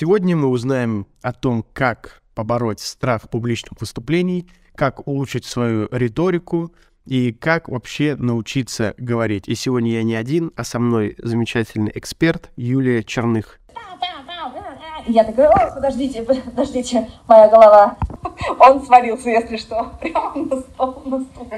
[0.00, 6.72] Сегодня мы узнаем о том, как побороть страх публичных выступлений, как улучшить свою риторику
[7.04, 9.48] и как вообще научиться говорить.
[9.48, 13.58] И сегодня я не один, а со мной замечательный эксперт Юлия Черных.
[15.08, 17.96] Я такая, о, подождите, подождите, моя голова.
[18.60, 21.50] Он свалился, если что, прямо на стол, на стол.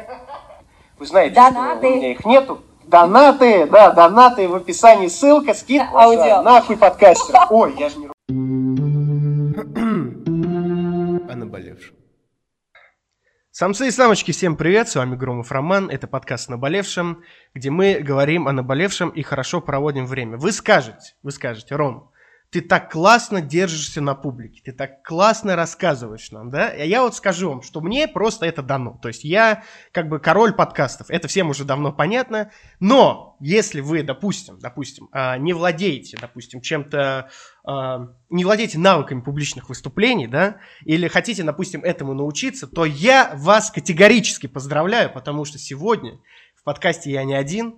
[0.99, 1.77] Вы знаете, Донаты.
[1.81, 2.63] что у меня их нету.
[2.87, 5.91] Донаты, да, донаты в описании ссылка, скидка.
[5.93, 6.41] Аудио.
[6.41, 7.35] Нахуй подкастер.
[7.51, 8.09] Ой, я же не
[9.61, 11.95] О наболевшем.
[13.51, 17.99] Самцы и самочки, всем привет, с вами Громов Роман, это подкаст о наболевшем, где мы
[18.01, 20.39] говорим о наболевшем и хорошо проводим время.
[20.39, 22.11] Вы скажете, вы скажете, Ром,
[22.51, 26.69] ты так классно держишься на публике, ты так классно рассказываешь нам, да?
[26.69, 28.99] А я вот скажу вам, что мне просто это дано.
[29.01, 32.51] То есть я как бы король подкастов, это всем уже давно понятно.
[32.81, 37.31] Но если вы, допустим, допустим, а, не владеете, допустим, чем-то,
[37.65, 44.47] не владеете навыками публичных выступлений, да, или хотите, допустим, этому научиться, то я вас категорически
[44.47, 46.19] поздравляю, потому что сегодня
[46.55, 47.77] в подкасте я не один,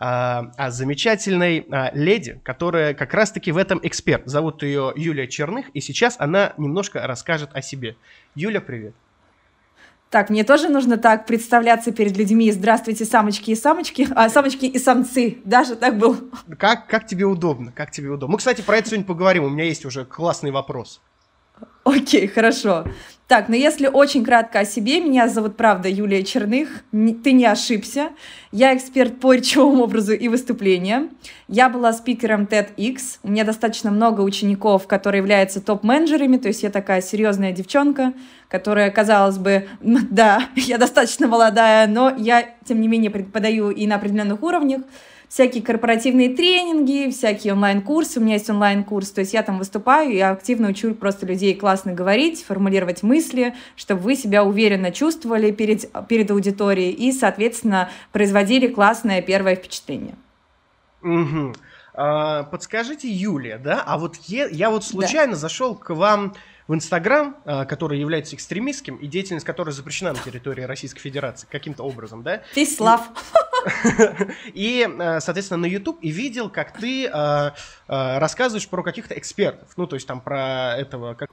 [0.00, 4.26] а, а замечательной а, леди, которая как раз-таки в этом эксперт.
[4.26, 7.96] Зовут ее Юлия Черных, и сейчас она немножко расскажет о себе.
[8.36, 8.94] Юля, привет.
[10.10, 12.50] Так, мне тоже нужно так представляться перед людьми.
[12.50, 15.38] Здравствуйте, самочки и самочки, а самочки и самцы.
[15.44, 16.16] Даже так был.
[16.58, 17.72] Как, как тебе удобно?
[17.72, 18.32] Как тебе удобно?
[18.32, 19.44] Мы, кстати, про это сегодня поговорим.
[19.44, 21.02] У меня есть уже классный вопрос.
[21.84, 22.86] Окей, хорошо.
[23.28, 28.08] Так, ну если очень кратко о себе, меня зовут, правда, Юлия Черных, ты не ошибся.
[28.52, 31.10] Я эксперт по речевому образу и выступлениям.
[31.46, 36.70] Я была спикером TEDx, у меня достаточно много учеников, которые являются топ-менеджерами, то есть я
[36.70, 38.14] такая серьезная девчонка,
[38.48, 43.96] которая, казалось бы, да, я достаточно молодая, но я, тем не менее, преподаю и на
[43.96, 44.80] определенных уровнях
[45.28, 48.18] всякие корпоративные тренинги, всякие онлайн-курсы.
[48.18, 51.92] У меня есть онлайн-курс, то есть я там выступаю, я активно учу просто людей классно
[51.92, 59.22] говорить, формулировать мысли, чтобы вы себя уверенно чувствовали перед, перед аудиторией и, соответственно, производили классное
[59.22, 60.16] первое впечатление.
[61.02, 61.54] Мгм.
[61.94, 63.82] А, подскажите, Юлия, да?
[63.84, 66.34] А вот е- я вот случайно зашел к вам
[66.68, 71.82] в Инстаграм, а, который является экстремистским, и деятельность которой запрещена на территории Российской Федерации каким-то
[71.82, 72.42] образом, да?
[72.54, 73.02] Peace, love.
[74.52, 77.50] И, э, соответственно, на YouTube и видел, как ты э,
[77.88, 79.70] рассказываешь про каких-то экспертов.
[79.76, 81.30] Ну, то есть там про этого, как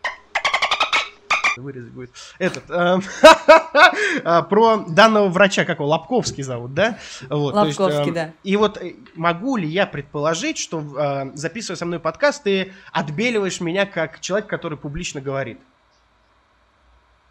[1.61, 2.11] вырезать будет.
[2.39, 2.99] Этот, э,
[4.23, 6.97] а, про данного врача, как его, Лобковский зовут, да?
[7.29, 8.33] Вот, Лобковский, э, да.
[8.43, 13.61] И вот э, могу ли я предположить, что, э, записывая со мной подкаст, ты отбеливаешь
[13.61, 15.59] меня как человек, который публично говорит?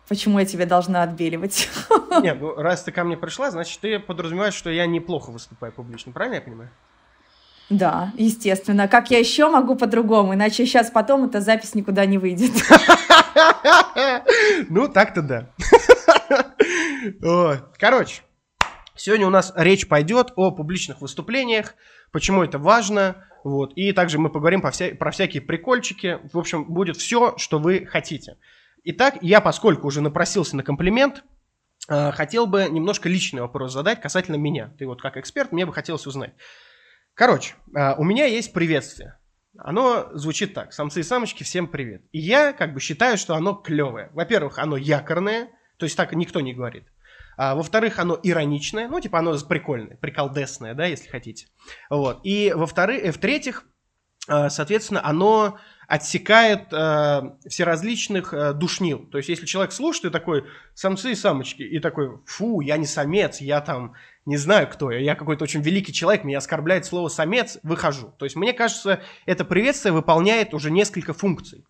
[0.09, 1.69] Почему я тебя должна отбеливать?
[2.23, 6.13] Нет, ну раз ты ко мне пришла, значит, ты подразумеваешь, что я неплохо выступаю публично,
[6.13, 6.71] правильно я понимаю?
[7.71, 8.89] Да, естественно.
[8.89, 10.35] Как я еще могу по-другому?
[10.35, 12.53] Иначе сейчас потом эта запись никуда не выйдет.
[14.69, 15.51] Ну, так-то да.
[17.79, 18.23] Короче,
[18.97, 21.75] сегодня у нас речь пойдет о публичных выступлениях,
[22.13, 26.65] почему это важно, вот, и также мы поговорим по вся- про всякие прикольчики, в общем,
[26.65, 28.39] будет все, что вы хотите.
[28.85, 31.25] Итак, я, поскольку уже напросился на комплимент,
[31.89, 34.73] э, хотел бы немножко личный вопрос задать касательно меня.
[34.79, 36.35] Ты вот как эксперт, мне бы хотелось узнать.
[37.15, 39.19] Короче, э, у меня есть приветствие.
[39.59, 40.73] Оно звучит так.
[40.73, 42.03] Самцы и самочки, всем привет.
[42.13, 44.11] И я как бы считаю, что оно клевое.
[44.13, 46.85] Во-первых, оно якорное, то есть так никто не говорит.
[47.37, 51.49] А, во-вторых, оно ироничное, ну, типа оно прикольное, приколдесное, да, если хотите.
[51.91, 52.21] Вот.
[52.25, 53.65] И во-вторых, э, в-третьих,
[54.29, 55.59] э, соответственно, оно
[55.89, 59.07] отсекает э, всеразличных э, душнил.
[59.11, 62.87] То есть, если человек слушает и такой, самцы и самочки, и такой, фу, я не
[62.87, 63.95] самец, я там
[64.27, 68.15] не знаю, кто я, я какой-то очень великий человек, меня оскорбляет слово самец, выхожу.
[68.19, 71.65] То есть, мне кажется, это приветствие выполняет уже несколько функций.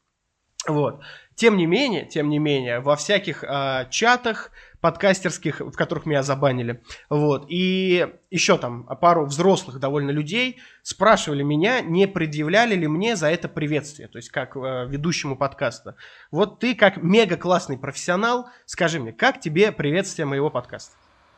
[0.66, 1.02] Вот.
[1.34, 4.50] Тем не менее, тем не менее, во всяких а, чатах
[4.84, 11.80] подкастерских, в которых меня забанили, вот, и еще там пару взрослых довольно людей спрашивали меня,
[11.80, 15.96] не предъявляли ли мне за это приветствие, то есть как э, ведущему подкаста.
[16.30, 20.94] Вот ты как мега классный профессионал, скажи мне, как тебе приветствие моего подкаста?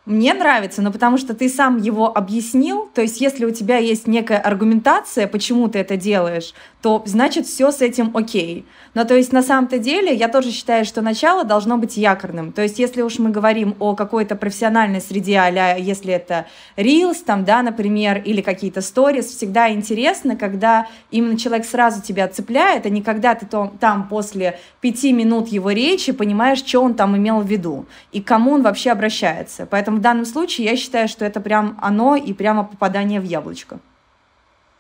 [0.07, 4.07] Мне нравится, но потому что ты сам его объяснил, то есть если у тебя есть
[4.07, 8.65] некая аргументация, почему ты это делаешь, то значит все с этим окей.
[8.95, 12.53] Но то есть на самом-то деле я тоже считаю, что начало должно быть якорным.
[12.53, 17.45] То есть если уж мы говорим о какой-то профессиональной среде, а если это Reels, там,
[17.45, 23.03] да, например, или какие-то сторис, всегда интересно, когда именно человек сразу тебя цепляет, а не
[23.03, 23.47] когда ты
[23.81, 28.29] там после пяти минут его речи понимаешь, что он там имел в виду и к
[28.29, 29.67] кому он вообще обращается.
[29.69, 33.79] Поэтому в данном случае я считаю, что это прям оно и прямо попадание в яблочко.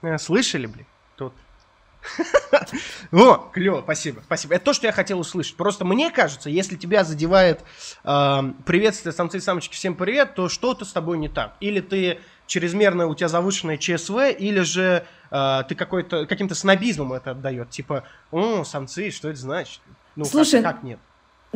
[0.03, 0.87] Э, Слышали, блин?
[1.17, 1.33] Тут.
[3.13, 4.55] О, клево, спасибо, спасибо.
[4.55, 5.57] Это то, что я хотел услышать.
[5.57, 7.61] Просто мне кажется, если тебя задевает
[8.05, 11.57] э, приветствие самцы и самочки, всем привет, то что-то с тобой не так.
[11.61, 17.33] Или ты чрезмерно, у тебя завышенное ЧСВ, или же э, ты какой-то, каким-то снобизмом это
[17.33, 17.71] отдает.
[17.71, 19.81] Типа, о, самцы, что это значит?
[20.15, 20.99] Ну, Слушай, как, как нет?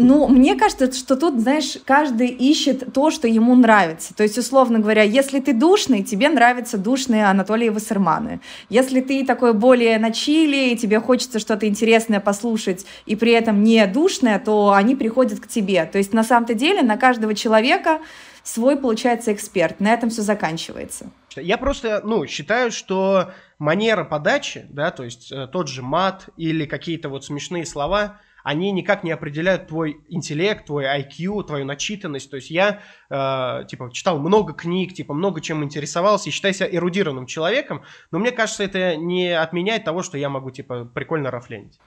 [0.03, 4.15] Ну, мне кажется, что тут, знаешь, каждый ищет то, что ему нравится.
[4.15, 8.41] То есть, условно говоря, если ты душный, тебе нравятся душные Анатолии Вассерманы.
[8.71, 13.63] Если ты такой более на чили, и тебе хочется что-то интересное послушать, и при этом
[13.63, 15.85] не душное, то они приходят к тебе.
[15.85, 18.01] То есть, на самом-то деле, на каждого человека
[18.43, 19.81] свой, получается, эксперт.
[19.81, 21.11] На этом все заканчивается.
[21.37, 26.65] Я просто, ну, считаю, что манера подачи, да, то есть э, тот же мат или
[26.65, 28.19] какие-то вот смешные слова–
[28.51, 32.29] они никак не определяют твой интеллект, твой IQ, твою начитанность.
[32.31, 36.69] То есть я, э, типа, читал много книг, типа, много чем интересовался и считаю себя
[36.69, 41.79] эрудированным человеком, но мне кажется, это не отменяет того, что я могу, типа, прикольно рафленить.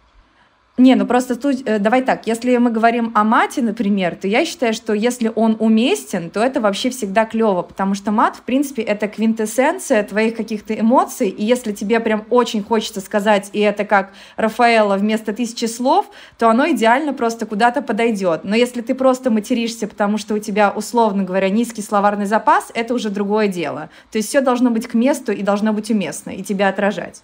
[0.76, 4.44] Не, ну просто тут, э, давай так, если мы говорим о мате, например, то я
[4.44, 8.82] считаю, что если он уместен, то это вообще всегда клево, потому что мат, в принципе,
[8.82, 14.14] это квинтэссенция твоих каких-то эмоций, и если тебе прям очень хочется сказать, и это как
[14.36, 16.08] Рафаэла вместо тысячи слов,
[16.40, 18.44] то оно идеально просто куда-то подойдет.
[18.44, 22.96] Но если ты просто материшься, потому что у тебя, условно говоря, низкий словарный запас, это
[22.96, 23.92] уже другое дело.
[24.12, 27.22] То есть все должно быть к месту и должно быть уместно, и тебя отражать.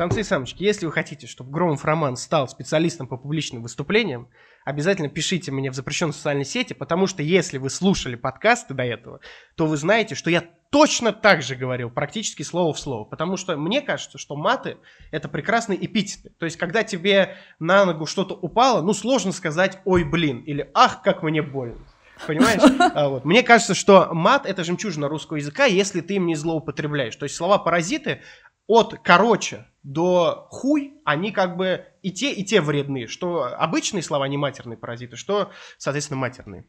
[0.00, 4.30] Самцы и самочки, если вы хотите, чтобы Громов Роман стал специалистом по публичным выступлениям,
[4.64, 9.20] обязательно пишите мне в запрещенной социальной сети, потому что если вы слушали подкасты до этого,
[9.56, 13.04] то вы знаете, что я точно так же говорил, практически слово в слово.
[13.04, 14.78] Потому что мне кажется, что маты—
[15.10, 16.30] это прекрасные эпитеты.
[16.38, 21.02] То есть, когда тебе на ногу что-то упало, ну, сложно сказать «ой, блин» или «ах,
[21.02, 21.76] как мне больно».
[22.26, 22.62] Понимаешь?
[22.94, 23.24] А, вот.
[23.24, 27.14] Мне кажется, что мат— это жемчужина русского языка, если ты им не злоупотребляешь.
[27.16, 28.22] То есть слова паразиты
[28.70, 34.28] от короче до хуй, они как бы и те, и те вредны, что обычные слова
[34.28, 36.64] не матерные паразиты, что, соответственно, матерные.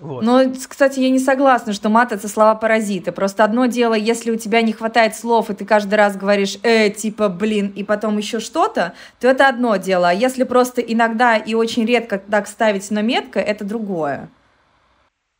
[0.00, 0.24] Вот.
[0.24, 3.12] Но, кстати, я не согласна, что мат это слова паразиты.
[3.12, 6.90] Просто одно дело, если у тебя не хватает слов, и ты каждый раз говоришь э,
[6.90, 10.08] типа, блин, и потом еще что-то, то это одно дело.
[10.08, 14.28] А если просто иногда и очень редко так ставить на метка, это другое.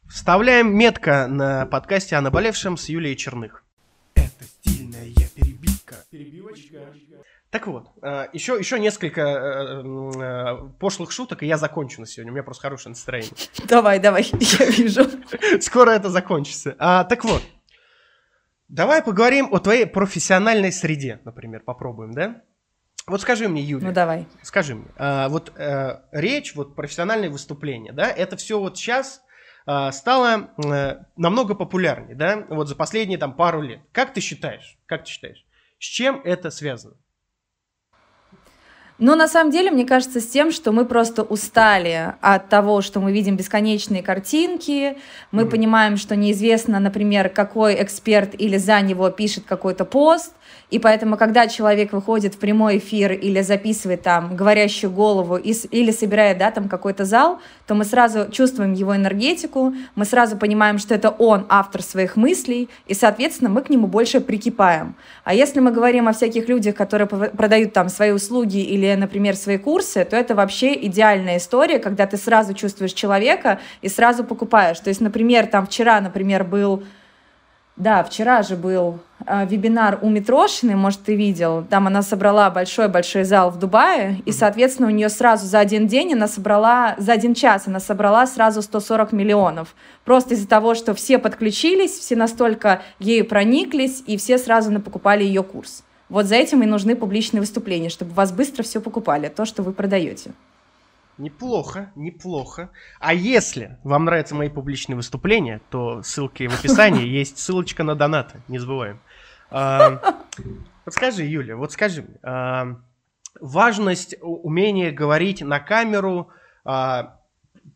[0.08, 3.64] Вставляем метка на подкасте о наболевшем с Юлией Черных.
[4.14, 5.21] Это стильная.
[7.52, 7.90] Так вот,
[8.32, 12.32] еще, э, еще несколько э, э, пошлых шуток, и я закончу на сегодня.
[12.32, 13.30] У меня просто хорошее настроение.
[13.68, 15.04] Давай, давай, я вижу.
[15.60, 16.74] Скоро это закончится.
[16.78, 17.42] А, так вот,
[18.68, 22.40] давай поговорим о твоей профессиональной среде, например, попробуем, да?
[23.06, 23.88] Вот скажи мне, Юля.
[23.88, 24.26] Ну давай.
[24.40, 25.52] Скажи мне, а, вот
[26.10, 29.20] речь, вот профессиональные выступления, да, это все вот сейчас
[29.66, 30.54] а, стало
[31.18, 33.80] намного популярнее, да, вот за последние там пару лет.
[33.92, 34.78] Как ты считаешь?
[34.86, 35.44] Как ты считаешь?
[35.78, 36.94] С чем это связано?
[39.02, 43.00] Но на самом деле, мне кажется, с тем, что мы просто устали от того, что
[43.00, 44.96] мы видим бесконечные картинки,
[45.32, 45.50] мы mm-hmm.
[45.50, 50.34] понимаем, что неизвестно, например, какой эксперт или за него пишет какой-то пост,
[50.72, 55.90] и поэтому, когда человек выходит в прямой эфир или записывает там говорящую голову и, или
[55.90, 60.94] собирает да, там какой-то зал, то мы сразу чувствуем его энергетику, мы сразу понимаем, что
[60.94, 64.94] это он автор своих мыслей, и, соответственно, мы к нему больше прикипаем.
[65.24, 69.58] А если мы говорим о всяких людях, которые продают там свои услуги или, например, свои
[69.58, 74.80] курсы, то это вообще идеальная история, когда ты сразу чувствуешь человека и сразу покупаешь.
[74.80, 76.82] То есть, например, там вчера, например, был
[77.82, 81.64] да, вчера же был э, вебинар у Митрошины, может, ты видел.
[81.68, 86.12] Там она собрала большой-большой зал в Дубае, и, соответственно, у нее сразу за один день
[86.14, 89.74] она собрала, за один час она собрала сразу 140 миллионов.
[90.04, 95.42] Просто из-за того, что все подключились, все настолько ею прониклись, и все сразу покупали ее
[95.42, 95.82] курс.
[96.08, 99.72] Вот за этим и нужны публичные выступления, чтобы вас быстро все покупали, то, что вы
[99.72, 100.30] продаете.
[101.18, 102.70] Неплохо, неплохо.
[102.98, 108.42] А если вам нравятся мои публичные выступления, то ссылки в описании есть ссылочка на донаты,
[108.48, 109.00] не забываем.
[109.50, 110.00] А,
[110.84, 112.76] вот скажи, Юля, вот скажи мне, а,
[113.40, 116.30] важность умения говорить на камеру
[116.64, 117.18] а,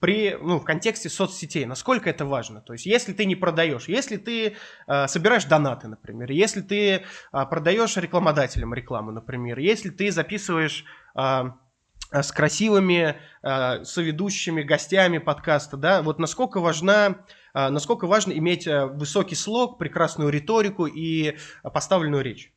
[0.00, 2.62] при, ну, в контексте соцсетей, насколько это важно?
[2.62, 7.00] То есть, если ты не продаешь, если ты э, собираешь донаты, например, если ты э,
[7.32, 10.84] продаешь рекламодателям рекламу, например, если ты записываешь
[11.16, 11.52] Э,
[12.12, 17.16] с красивыми э, соведущими, гостями подкаста, да, вот насколько важна,
[17.54, 22.52] э, насколько важно иметь э, высокий слог, прекрасную риторику и поставленную речь.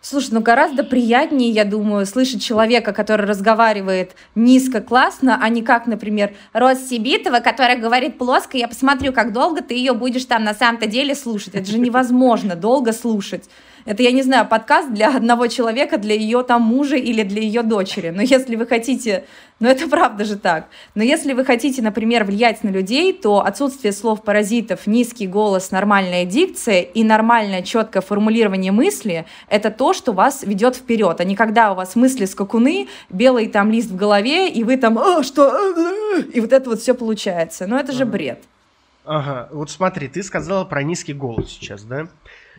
[0.00, 5.86] Слушай, ну гораздо приятнее, я думаю, слышать человека, который разговаривает низко, классно, а не как,
[5.86, 10.54] например, Рос Сибитова, которая говорит плоско, я посмотрю, как долго ты ее будешь там на
[10.54, 11.56] самом-то деле слушать.
[11.56, 13.50] Это же невозможно долго слушать.
[13.88, 17.62] Это, я не знаю, подкаст для одного человека, для ее там мужа или для ее
[17.62, 18.10] дочери.
[18.10, 19.24] Но если вы хотите,
[19.60, 20.66] ну это правда же так.
[20.94, 26.82] Но если вы хотите, например, влиять на людей, то отсутствие слов-паразитов, низкий голос, нормальная дикция
[26.82, 31.74] и нормальное четкое формулирование мысли— это то, что вас ведет вперед, а не когда у
[31.74, 35.50] вас мысли скакуны, белый там лист в голове, и вы там «А, что?»
[36.34, 37.66] И вот это вот все получается.
[37.66, 38.42] Но это же бред.
[39.06, 42.08] Ага, вот смотри, ты сказала про низкий голос сейчас, да?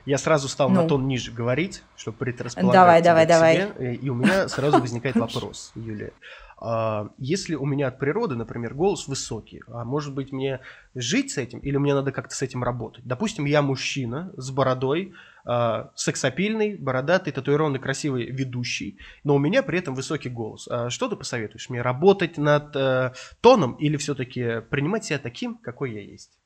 [0.06, 0.82] Я сразу стал ну.
[0.82, 3.56] на тон ниже говорить, чтобы предрасполагать давай, давай, давай.
[3.56, 6.13] Себе, и у меня сразу возникает вопрос, Юлия.
[6.62, 10.60] А, если у меня от природы, например, голос высокий, а может быть мне
[10.94, 13.06] жить с этим или мне надо как-то с этим работать?
[13.06, 15.13] Допустим, я мужчина с бородой,
[15.46, 20.68] а, сексапильный, бородатый, татуированный, красивый ведущий, но у меня при этом высокий голос.
[20.70, 21.82] А что ты посоветуешь мне?
[21.82, 26.38] Работать над э, тоном или все-таки принимать себя таким, какой я есть?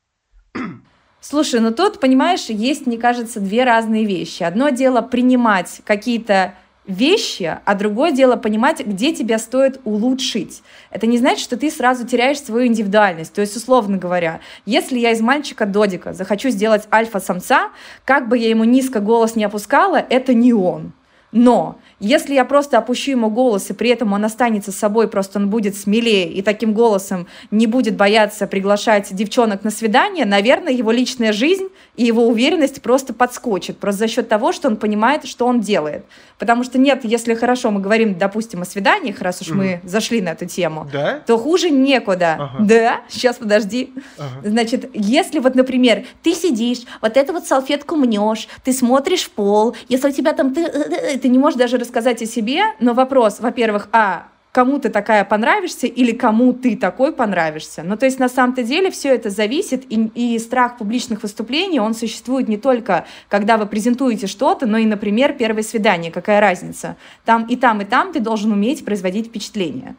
[1.26, 4.44] Слушай, ну тут, понимаешь, есть, мне кажется, две разные вещи.
[4.44, 6.54] Одно дело принимать какие-то
[6.86, 10.64] вещи, а другое дело понимать, где тебя стоит улучшить.
[10.90, 13.32] Это не значит, что ты сразу теряешь свою индивидуальность.
[13.32, 17.70] То есть, условно говоря, если я из мальчика Додика захочу сделать альфа-самца,
[18.04, 20.92] как бы я ему низко голос не опускала, это не он.
[21.32, 25.40] Но если я просто опущу ему голос, и при этом он останется с собой, просто
[25.40, 30.92] он будет смелее и таким голосом не будет бояться приглашать девчонок на свидание, наверное, его
[30.92, 35.46] личная жизнь и его уверенность просто подскочит, просто за счет того, что он понимает, что
[35.46, 36.04] он делает.
[36.40, 39.54] Потому что нет, если хорошо мы говорим, допустим, о свиданиях, раз уж mm.
[39.54, 41.22] мы зашли на эту тему, да?
[41.26, 42.34] то хуже некуда.
[42.34, 42.58] Ага.
[42.60, 43.94] Да, сейчас подожди.
[44.18, 44.50] Ага.
[44.50, 49.76] Значит, если вот, например, ты сидишь, вот эту вот салфетку мнешь, ты смотришь в пол,
[49.88, 52.64] если у тебя там, ты, э, э, ты не можешь даже рассказать рассказать о себе,
[52.80, 57.84] но вопрос, во-первых, а, кому ты такая понравишься или кому ты такой понравишься.
[57.84, 61.94] Ну, то есть на самом-то деле все это зависит, и, и страх публичных выступлений, он
[61.94, 66.96] существует не только, когда вы презентуете что-то, но и, например, первое свидание, какая разница.
[67.26, 69.96] Там и там, и там ты должен уметь производить впечатление.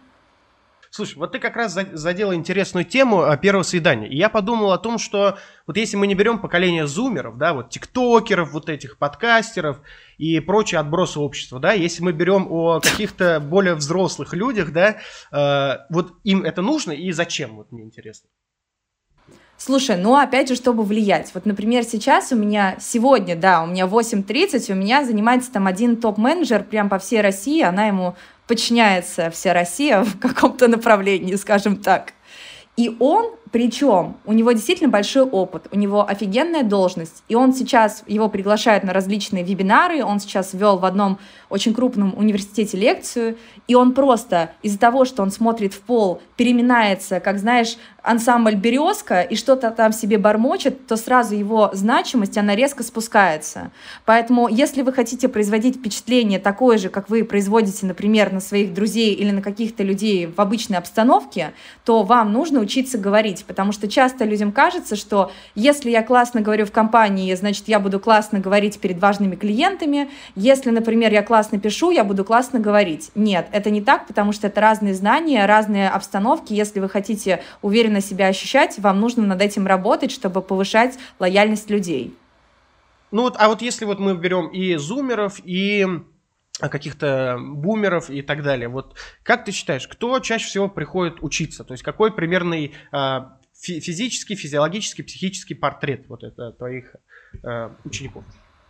[0.97, 4.09] Слушай, вот ты как раз задела интересную тему а, первого свидания.
[4.09, 5.37] И я подумал о том, что
[5.67, 9.81] вот если мы не берем поколение зумеров, да, вот тиктокеров, вот этих подкастеров
[10.19, 14.99] и прочие отбросы общества, да, если мы берем о каких-то более взрослых людях, да,
[15.33, 18.29] э, вот им это нужно и зачем, вот мне интересно.
[19.57, 21.31] Слушай, ну опять же, чтобы влиять.
[21.33, 25.97] Вот, например, сейчас у меня, сегодня, да, у меня 8.30, у меня занимается там один
[25.97, 32.13] топ-менеджер прям по всей России, она ему подчиняется вся Россия в каком-то направлении, скажем так.
[32.77, 38.03] И он, причем, у него действительно большой опыт, у него офигенная должность, и он сейчас,
[38.09, 41.21] его приглашают на различные вебинары, он сейчас вел в одном
[41.51, 43.37] очень крупном университете лекцию,
[43.69, 49.23] и он просто из-за того, что он смотрит в пол, переминается, как, знаешь, ансамбль «Березка»
[49.23, 53.71] и что-то там себе бормочет, то сразу его значимость, она резко спускается.
[54.05, 59.15] Поэтому, если вы хотите производить впечатление такое же, как вы производите, например, на своих друзей
[59.15, 64.25] или на каких-то людей в обычной обстановке, то вам нужно учиться говорить, потому что часто
[64.25, 68.99] людям кажется, что если я классно говорю в компании, значит, я буду классно говорить перед
[68.99, 73.11] важными клиентами, если, например, я классно пишу, я буду классно говорить.
[73.15, 76.53] Нет, это не так, потому что это разные знания, разные обстановки.
[76.53, 82.15] Если вы хотите уверенно себя ощущать, вам нужно над этим работать, чтобы повышать лояльность людей.
[83.11, 85.87] Ну вот, а вот если вот мы берем и зумеров, и
[86.68, 88.68] каких-то бумеров и так далее.
[88.68, 91.64] Вот как ты считаешь, кто чаще всего приходит учиться?
[91.64, 93.21] То есть какой примерный э,
[93.61, 96.97] физический, физиологический, психический портрет вот это твоих
[97.42, 98.25] э, учеников?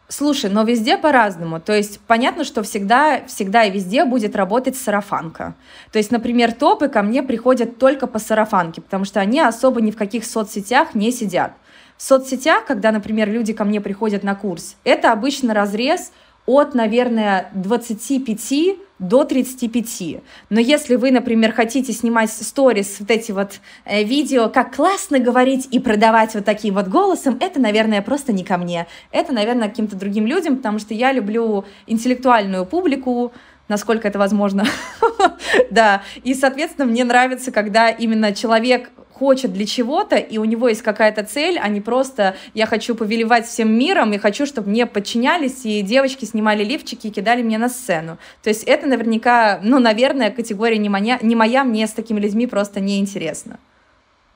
[0.08, 1.60] Слушай, но везде по-разному.
[1.60, 5.54] То есть понятно, что всегда, всегда и везде будет работать сарафанка.
[5.92, 9.90] То есть, например, топы ко мне приходят только по сарафанке, потому что они особо ни
[9.90, 11.54] в каких соцсетях не сидят.
[11.96, 16.12] В соцсетях, когда, например, люди ко мне приходят на курс, это обычно разрез
[16.46, 20.22] от, наверное, 25 до 35.
[20.50, 25.68] Но если вы, например, хотите снимать сторис, вот эти вот э, видео, как классно говорить
[25.70, 28.86] и продавать вот таким вот голосом, это, наверное, просто не ко мне.
[29.10, 33.32] Это, наверное, каким-то другим людям, потому что я люблю интеллектуальную публику,
[33.68, 34.64] насколько это возможно.
[35.70, 40.82] да, и, соответственно, мне нравится, когда именно человек хочет для чего-то, и у него есть
[40.82, 45.64] какая-то цель, а не просто я хочу повелевать всем миром и хочу, чтобы мне подчинялись,
[45.64, 48.18] и девочки снимали лифчики и кидали меня на сцену.
[48.42, 52.46] То есть это наверняка, ну, наверное, категория не моя, не моя мне с такими людьми
[52.48, 53.58] просто неинтересно.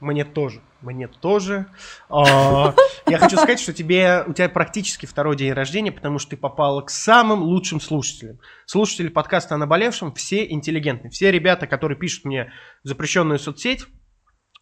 [0.01, 0.61] Мне тоже.
[0.81, 1.67] Мне тоже.
[2.09, 2.75] А,
[3.07, 6.85] я хочу сказать, что тебе, у тебя практически второй день рождения, потому что ты попал
[6.85, 8.39] к самым лучшим слушателям.
[8.65, 11.11] Слушатели подкаста о наболевшем все интеллигентные.
[11.11, 12.53] Все ребята, которые пишут мне
[12.85, 13.87] запрещенную соцсеть,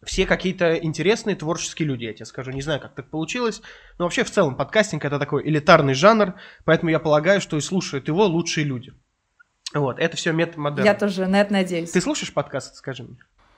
[0.03, 2.51] все какие-то интересные творческие люди, я тебе скажу.
[2.51, 3.61] Не знаю, как так получилось,
[3.97, 6.33] но вообще в целом подкастинг это такой элитарный жанр,
[6.65, 8.93] поэтому я полагаю, что и слушают его лучшие люди.
[9.73, 10.85] Вот, это все метод модерн.
[10.85, 11.91] Я тоже на это надеюсь.
[11.91, 13.17] Ты слушаешь подкаст, скажи мне?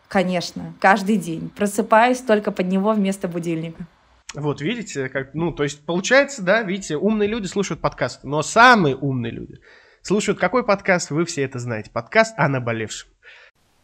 [0.10, 1.50] Конечно, каждый день.
[1.56, 3.86] Просыпаюсь только под него вместо будильника.
[4.34, 8.96] Вот, видите, как, ну, то есть получается, да, видите, умные люди слушают подкасты, но самые
[8.96, 9.60] умные люди
[10.02, 11.92] слушают какой подкаст, вы все это знаете.
[11.92, 13.08] Подкаст о наболевшем.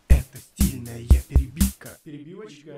[0.07, 1.89] Это стильная перебивка.
[2.03, 2.71] Перебивочка.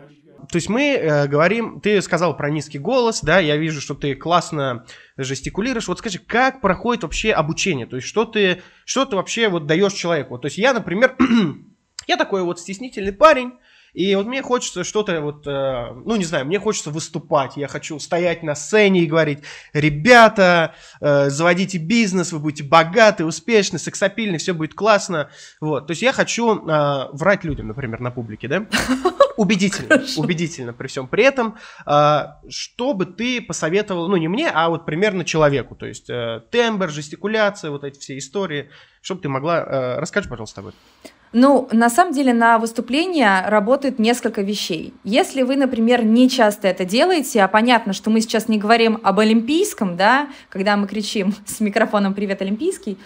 [0.50, 4.14] То есть мы э, говорим, ты сказал про низкий голос, да, я вижу, что ты
[4.16, 4.86] классно
[5.18, 5.88] жестикулируешь.
[5.88, 7.86] Вот скажи, как проходит вообще обучение?
[7.86, 10.38] То есть что ты, что ты вообще вот даешь человеку?
[10.38, 11.16] То есть я, например,
[12.08, 13.54] я такой вот стеснительный парень,
[13.98, 17.98] и вот мне хочется что-то вот, э, ну не знаю, мне хочется выступать, я хочу
[17.98, 19.40] стоять на сцене и говорить,
[19.74, 25.88] ребята, э, заводите бизнес, вы будете богаты, успешны, сексапильны, все будет классно, вот.
[25.88, 28.68] То есть я хочу э, врать людям, например, на публике, да?
[29.36, 34.70] Убедительно, убедительно при всем при этом, э, что бы ты посоветовал, ну не мне, а
[34.70, 38.70] вот примерно человеку, то есть э, тембр, жестикуляция, вот эти все истории,
[39.02, 40.80] чтобы ты могла, э, расскажи, пожалуйста, об этом.
[41.34, 44.94] Ну, на самом деле на выступление работает несколько вещей.
[45.04, 49.20] Если вы, например, не часто это делаете, а понятно, что мы сейчас не говорим об
[49.20, 52.98] олимпийском, да, когда мы кричим с микрофоном «Привет, Олимпийский»,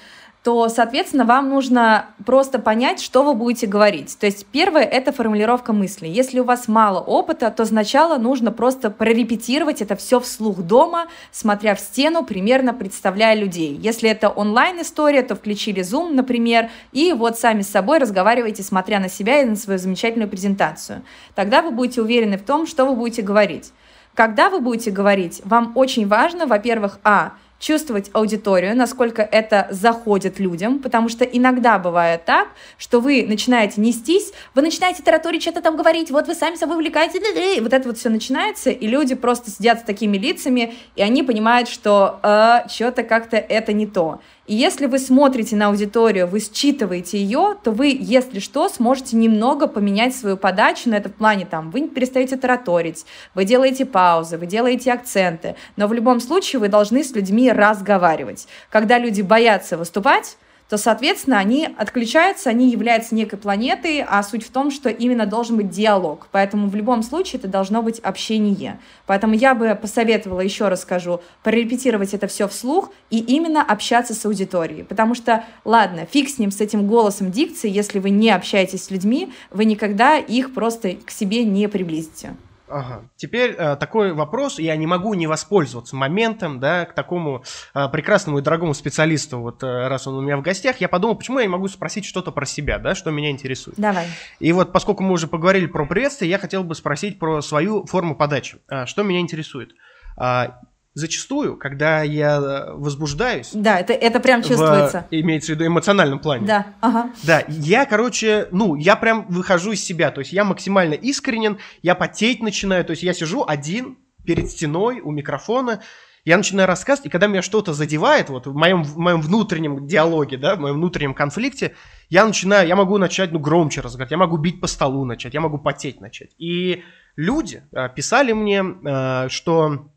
[0.43, 4.17] то, соответственно, вам нужно просто понять, что вы будете говорить.
[4.17, 6.07] То есть первое— это формулировка мысли.
[6.07, 11.75] Если у вас мало опыта, то сначала нужно просто прорепетировать это все вслух дома, смотря
[11.75, 13.75] в стену, примерно представляя людей.
[13.75, 19.09] Если это онлайн-история, то включили Zoom, например, и вот сами с собой разговариваете, смотря на
[19.09, 21.03] себя и на свою замечательную презентацию.
[21.35, 23.71] Тогда вы будете уверены в том, что вы будете говорить.
[24.15, 30.79] Когда вы будете говорить, вам очень важно, во-первых, а, чувствовать аудиторию, насколько это заходит людям,
[30.79, 36.11] потому что иногда бывает так, что вы начинаете нестись, вы начинаете тараторить, что-то там говорить,
[36.11, 39.79] вот вы сами собой увлекаете, и вот это вот все начинается, и люди просто сидят
[39.79, 44.19] с такими лицами, и они понимают, что э, что-то как-то это не то.
[44.51, 49.65] И если вы смотрите на аудиторию, вы считываете ее, то вы, если что, сможете немного
[49.65, 51.45] поменять свою подачу на этом плане.
[51.49, 55.55] Там, вы перестаете тараторить, вы делаете паузы, вы делаете акценты.
[55.77, 58.49] Но в любом случае вы должны с людьми разговаривать.
[58.69, 60.35] Когда люди боятся выступать,
[60.71, 65.57] то, соответственно, они отключаются, они являются некой планетой, а суть в том, что именно должен
[65.57, 66.29] быть диалог.
[66.31, 68.79] Поэтому в любом случае это должно быть общение.
[69.05, 74.25] Поэтому я бы посоветовала, еще раз скажу, прорепетировать это все вслух и именно общаться с
[74.25, 74.85] аудиторией.
[74.85, 78.91] Потому что, ладно, фиг с ним, с этим голосом дикции, если вы не общаетесь с
[78.91, 82.37] людьми, вы никогда их просто к себе не приблизите.
[82.71, 83.03] Ага.
[83.17, 88.39] Теперь э, такой вопрос, я не могу не воспользоваться моментом, да, к такому э, прекрасному
[88.39, 91.45] и дорогому специалисту, вот э, раз он у меня в гостях, я подумал, почему я
[91.45, 93.77] не могу спросить что-то про себя, да, что меня интересует.
[93.77, 94.07] Давай.
[94.39, 98.15] И вот, поскольку мы уже поговорили про приветствие, я хотел бы спросить про свою форму
[98.15, 98.57] подачи.
[98.69, 99.75] А, что меня интересует?
[100.17, 100.59] А,
[100.93, 103.51] зачастую, когда я э, возбуждаюсь...
[103.53, 105.07] Да, это, это прям чувствуется.
[105.09, 106.45] В, имеется в виду эмоциональном плане.
[106.45, 107.11] Да, ага.
[107.23, 111.95] Да, я, короче, ну, я прям выхожу из себя, то есть я максимально искренен, я
[111.95, 115.81] потеть начинаю, то есть я сижу один перед стеной у микрофона,
[116.23, 120.37] я начинаю рассказывать, и когда меня что-то задевает, вот в моем, в моем внутреннем диалоге,
[120.37, 121.75] да, в моем внутреннем конфликте,
[122.09, 125.41] я начинаю, я могу начать, ну, громче разговаривать, я могу бить по столу начать, я
[125.41, 126.31] могу потеть начать.
[126.37, 126.83] И
[127.15, 129.87] люди э, писали мне, э, что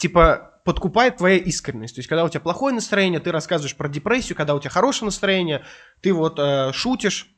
[0.00, 1.94] типа, подкупает твоя искренность.
[1.94, 5.06] То есть, когда у тебя плохое настроение, ты рассказываешь про депрессию, когда у тебя хорошее
[5.06, 5.62] настроение,
[6.00, 7.28] ты вот э, шутишь.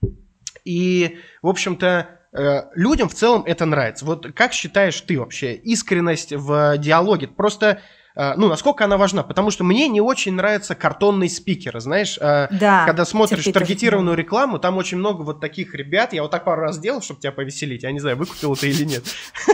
[0.64, 4.05] И, в общем-то, э, людям в целом это нравится.
[4.05, 7.29] Вот как считаешь ты вообще искренность в диалоге?
[7.29, 7.81] Просто
[8.14, 12.85] ну, насколько она важна, потому что мне не очень нравятся картонные спикеры, знаешь, э, да,
[12.87, 16.79] когда смотришь таргетированную рекламу, там очень много вот таких ребят, я вот так пару раз
[16.79, 19.05] делал, чтобы тебя повеселить, я не знаю, выкупил это или нет,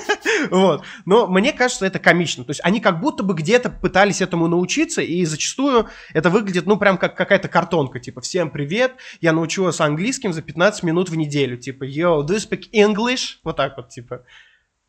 [0.51, 4.49] вот, но мне кажется, это комично, то есть они как будто бы где-то пытались этому
[4.49, 9.81] научиться, и зачастую это выглядит, ну, прям как какая-то картонка, типа, всем привет, я научилась
[9.81, 13.37] английским за 15 минут в неделю, типа, yo, do you speak English?
[13.45, 14.23] Вот так вот, типа,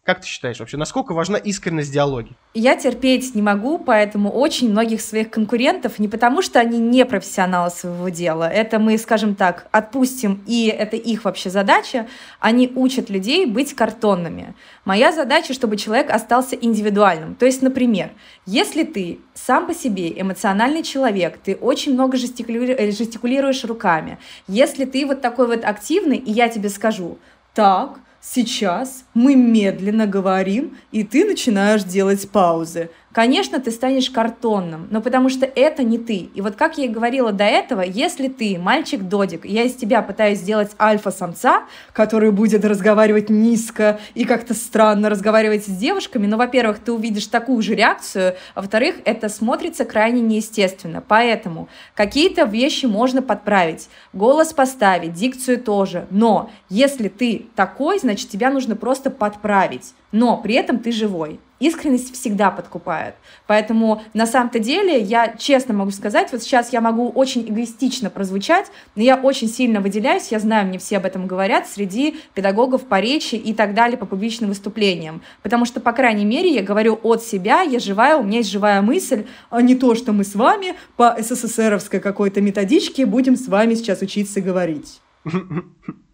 [0.03, 2.31] как ты считаешь вообще, насколько важна искренность диалоги?
[2.53, 7.69] Я терпеть не могу, поэтому очень многих своих конкурентов, не потому что они не профессионалы
[7.69, 12.07] своего дела, это мы, скажем так, отпустим, и это их вообще задача,
[12.39, 14.55] они учат людей быть картонными.
[14.83, 17.35] Моя задача, чтобы человек остался индивидуальным.
[17.35, 18.11] То есть, например,
[18.47, 25.05] если ты сам по себе эмоциональный человек, ты очень много жестикулируешь, жестикулируешь руками, если ты
[25.05, 27.19] вот такой вот активный, и я тебе скажу,
[27.53, 32.89] так, Сейчас мы медленно говорим, и ты начинаешь делать паузы.
[33.13, 36.29] Конечно, ты станешь картонным, но потому что это не ты.
[36.33, 40.39] И вот как я и говорила до этого, если ты мальчик-додик, я из тебя пытаюсь
[40.39, 46.91] сделать альфа-самца, который будет разговаривать низко и как-то странно разговаривать с девушками, но, во-первых, ты
[46.91, 51.03] увидишь такую же реакцию, а во-вторых, это смотрится крайне неестественно.
[51.05, 58.49] Поэтому какие-то вещи можно подправить, голос поставить, дикцию тоже, но если ты такой, значит, тебя
[58.51, 61.39] нужно просто подправить но при этом ты живой.
[61.59, 63.15] Искренность всегда подкупает.
[63.45, 68.67] Поэтому на самом-то деле я честно могу сказать, вот сейчас я могу очень эгоистично прозвучать,
[68.95, 73.01] но я очень сильно выделяюсь, я знаю, мне все об этом говорят, среди педагогов по
[73.01, 75.21] речи и так далее, по публичным выступлениям.
[75.43, 78.81] Потому что, по крайней мере, я говорю от себя, я живая, у меня есть живая
[78.81, 83.73] мысль, а не то, что мы с вами по СССРовской какой-то методичке будем с вами
[83.73, 85.01] сейчас учиться говорить.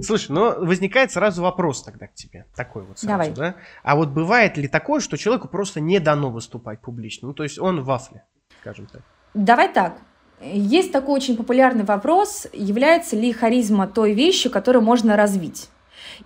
[0.00, 3.30] Слушай, ну возникает сразу вопрос тогда к тебе, такой вот сразу, Давай.
[3.30, 3.56] да?
[3.82, 7.28] А вот бывает ли такое, что человеку просто не дано выступать публично?
[7.28, 8.24] Ну, то есть он в вафле,
[8.60, 9.02] скажем так.
[9.34, 9.98] Давай так.
[10.40, 15.68] Есть такой очень популярный вопрос, является ли харизма той вещью, которую можно развить.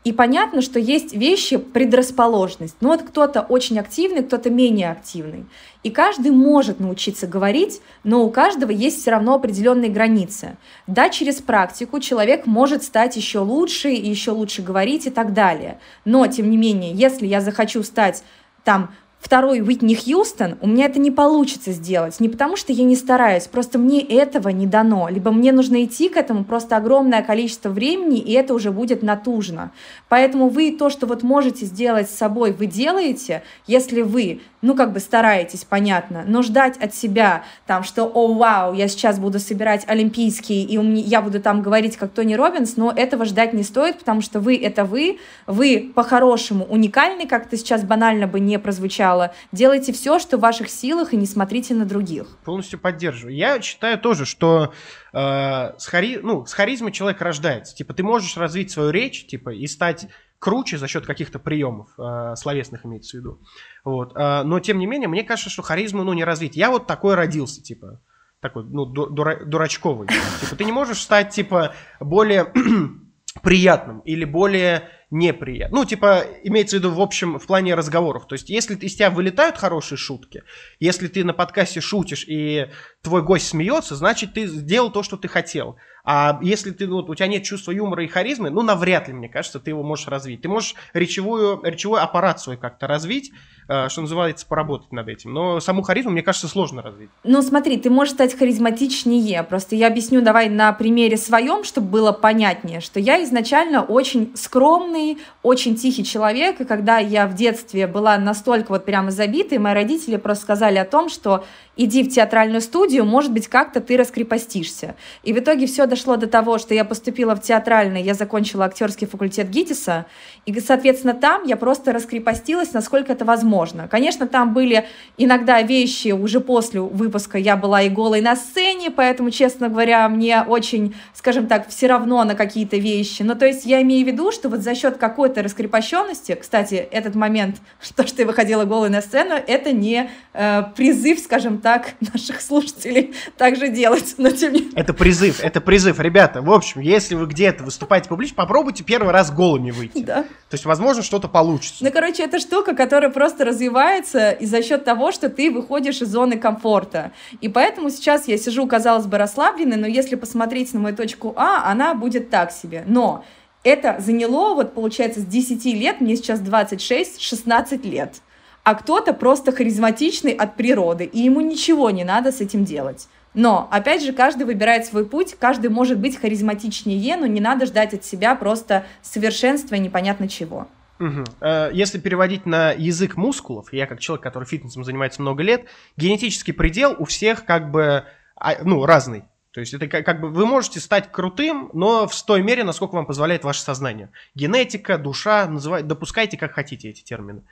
[0.02, 2.76] И понятно, что есть вещи предрасположенность.
[2.80, 5.46] Ну вот кто-то очень активный, кто-то менее активный.
[5.82, 10.56] И каждый может научиться говорить, но у каждого есть все равно определенные границы.
[10.86, 15.78] Да, через практику человек может стать еще лучше и еще лучше говорить и так далее.
[16.04, 18.24] Но, тем не менее, если я захочу стать
[18.64, 18.94] там
[19.24, 22.20] второй Уитни Хьюстон, у меня это не получится сделать.
[22.20, 25.08] Не потому, что я не стараюсь, просто мне этого не дано.
[25.08, 29.72] Либо мне нужно идти к этому просто огромное количество времени, и это уже будет натужно.
[30.10, 34.94] Поэтому вы то, что вот можете сделать с собой, вы делаете, если вы ну, как
[34.94, 39.84] бы стараетесь, понятно, но ждать от себя там, что, о, вау, я сейчас буду собирать
[39.86, 43.62] олимпийские, и у меня, я буду там говорить как Тони Робинс, но этого ждать не
[43.62, 48.58] стоит, потому что вы— это вы, вы по-хорошему уникальны, как это сейчас банально бы не
[48.58, 49.13] прозвучало,
[49.52, 52.36] делайте все, что в ваших силах, и не смотрите на других.
[52.44, 53.34] Полностью поддерживаю.
[53.34, 54.72] Я считаю тоже, что
[55.12, 56.20] э, с, хари...
[56.22, 57.74] ну, с харизмой человек рождается.
[57.74, 62.34] Типа, ты можешь развить свою речь, типа, и стать круче за счет каких-то приемов, э,
[62.36, 63.40] словесных имеется в виду.
[63.84, 64.12] Вот.
[64.14, 66.56] Э, но, тем не менее, мне кажется, что харизму, ну, не развить.
[66.56, 68.00] Я вот такой родился, типа,
[68.40, 70.08] такой, ну, дура, дурачковый.
[70.40, 72.52] Типа, ты не можешь стать, типа, более
[73.42, 75.80] приятным или более неприятным.
[75.80, 78.26] Ну, типа, имеется в виду, в общем, в плане разговоров.
[78.26, 80.42] То есть, если из тебя вылетают хорошие шутки,
[80.80, 82.68] если ты на подкасте шутишь и
[83.00, 85.76] твой гость смеется, значит, ты сделал то, что ты хотел.
[86.04, 89.28] А если ты, вот, у тебя нет чувства юмора и харизмы, ну, навряд ли, мне
[89.28, 90.42] кажется, ты его можешь развить.
[90.42, 93.32] Ты можешь речевую, речевой аппарат свой как-то развить,
[93.66, 95.32] что называется, поработать над этим.
[95.32, 97.10] Но саму харизму, мне кажется, сложно развить.
[97.22, 99.42] Ну, смотри, ты можешь стать харизматичнее.
[99.42, 105.18] Просто я объясню давай на примере своем, чтобы было понятнее, что я изначально очень скромный,
[105.42, 110.16] очень тихий человек, и когда я в детстве была настолько вот прямо забитой, мои родители
[110.16, 111.44] просто сказали о том, что
[111.76, 114.94] иди в театральную студию, может быть, как-то ты раскрепостишься.
[115.22, 119.06] И в итоге все дошло до того, что я поступила в театральный, я закончила актерский
[119.06, 120.06] факультет ГИТИСа,
[120.46, 123.88] и, соответственно, там я просто раскрепостилась, насколько это возможно.
[123.88, 129.30] Конечно, там были иногда вещи, уже после выпуска я была и голой на сцене, поэтому,
[129.30, 133.22] честно говоря, мне очень, скажем так, все равно на какие-то вещи.
[133.22, 137.14] Но то есть я имею в виду, что вот за счет какой-то раскрепощенности, кстати, этот
[137.14, 137.56] момент,
[137.96, 143.14] то, что я выходила голой на сцену, это не э, призыв, скажем так наших слушателей
[143.38, 144.14] также делать.
[144.18, 144.70] Но тем не...
[144.74, 145.98] Это призыв, это призыв.
[146.00, 150.02] Ребята, в общем, если вы где-то выступаете публично, попробуйте первый раз голыми выйти.
[150.02, 150.26] Да.
[150.48, 151.84] То есть, возможно, что-то получится.
[151.84, 156.08] Ну, короче, это штука, которая просто развивается и за счет того, что ты выходишь из
[156.08, 157.12] зоны комфорта.
[157.40, 161.70] И поэтому сейчас я сижу, казалось бы, расслабленной, но если посмотреть на мою точку А,
[161.70, 162.84] она будет так себе.
[162.86, 163.24] Но
[163.62, 168.20] это заняло, вот получается, с 10 лет, мне сейчас 26, 16 лет
[168.64, 173.08] а кто-то просто харизматичный от природы, и ему ничего не надо с этим делать.
[173.34, 177.92] Но, опять же, каждый выбирает свой путь, каждый может быть харизматичнее, но не надо ждать
[177.92, 180.68] от себя просто совершенства и непонятно чего.
[181.00, 181.24] Угу.
[181.72, 185.64] Если переводить на язык мускулов, я как человек, который фитнесом занимается много лет,
[185.96, 188.04] генетический предел у всех как бы
[188.36, 189.24] а, ну, разный.
[189.50, 192.94] То есть это как, как бы вы можете стать крутым, но в той мере, насколько
[192.94, 194.10] вам позволяет ваше сознание.
[194.34, 197.42] Генетика, душа, называйте, допускайте как хотите эти термины.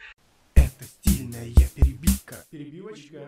[0.55, 1.92] Это стильная перебивка.
[2.51, 3.19] Перебивочка.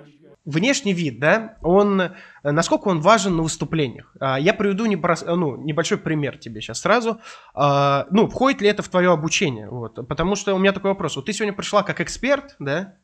[0.44, 2.02] Внешний вид, да, он,
[2.42, 4.14] насколько он важен на выступлениях?
[4.20, 7.20] А, я приведу непрос, ну, небольшой пример тебе сейчас сразу.
[7.54, 9.68] А, ну, входит ли это в твое обучение?
[9.68, 11.16] Вот, потому что у меня такой вопрос.
[11.16, 12.96] Вот ты сегодня пришла как эксперт, да,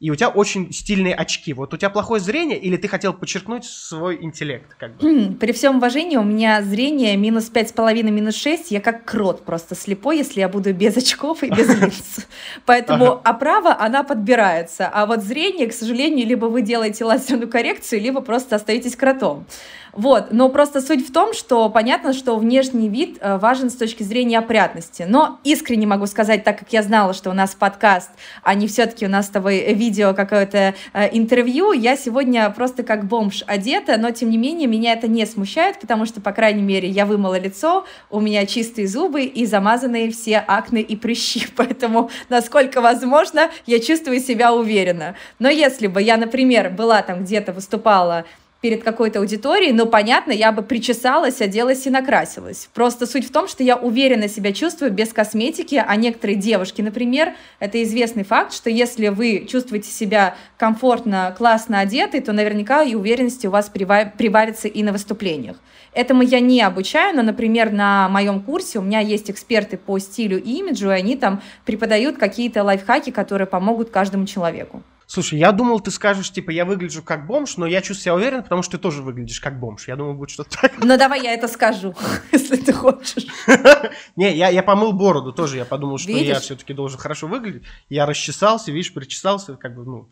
[0.00, 1.52] и у тебя очень стильные очки.
[1.52, 4.74] Вот у тебя плохое зрение, или ты хотел подчеркнуть свой интеллект?
[4.78, 5.34] Как бы?
[5.34, 8.70] При всем уважении, у меня зрение минус пять с половиной, минус шесть.
[8.70, 12.26] Я как крот просто слепой, если я буду без очков и без линз.
[12.66, 14.90] Поэтому оправа, она подбирается.
[14.92, 19.46] А вот зрение, к сожалению, либо вы делаете лазерную коррекцию, либо просто остаетесь кротом.
[19.94, 24.02] Вот, но просто суть в том, что понятно, что внешний вид э, важен с точки
[24.02, 25.06] зрения опрятности.
[25.08, 28.10] Но искренне могу сказать, так как я знала, что у нас подкаст,
[28.42, 33.06] а не все-таки у нас с тобой видео какое-то э, интервью, я сегодня просто как
[33.06, 36.88] бомж одета, но тем не менее меня это не смущает, потому что, по крайней мере,
[36.88, 42.80] я вымыла лицо, у меня чистые зубы и замазанные все акне и прыщи, поэтому, насколько
[42.80, 45.14] возможно, я чувствую себя уверенно.
[45.38, 48.24] Но если бы я, например, была там где-то выступала
[48.64, 52.70] перед какой-то аудиторией, но, понятно, я бы причесалась, оделась и накрасилась.
[52.72, 57.34] Просто суть в том, что я уверенно себя чувствую без косметики, а некоторые девушки, например,
[57.58, 63.46] это известный факт, что если вы чувствуете себя комфортно, классно одетой, то наверняка и уверенности
[63.46, 65.58] у вас прибавится и на выступлениях.
[65.92, 70.42] Этому я не обучаю, но, например, на моем курсе у меня есть эксперты по стилю
[70.42, 74.82] и имиджу, и они там преподают какие-то лайфхаки, которые помогут каждому человеку.
[75.06, 78.42] Слушай, я думал, ты скажешь, типа, я выгляжу как бомж, но я чувствую себя уверен,
[78.42, 79.86] потому что ты тоже выглядишь как бомж.
[79.86, 80.72] Я думал, будет что-то так.
[80.82, 81.94] Ну, давай я это скажу,
[82.32, 83.26] если ты хочешь.
[84.16, 85.58] Не, я, я помыл бороду тоже.
[85.58, 87.64] Я подумал, что я все-таки должен хорошо выглядеть.
[87.88, 89.56] Я расчесался, видишь, причесался.
[89.56, 90.08] Как бы, ну,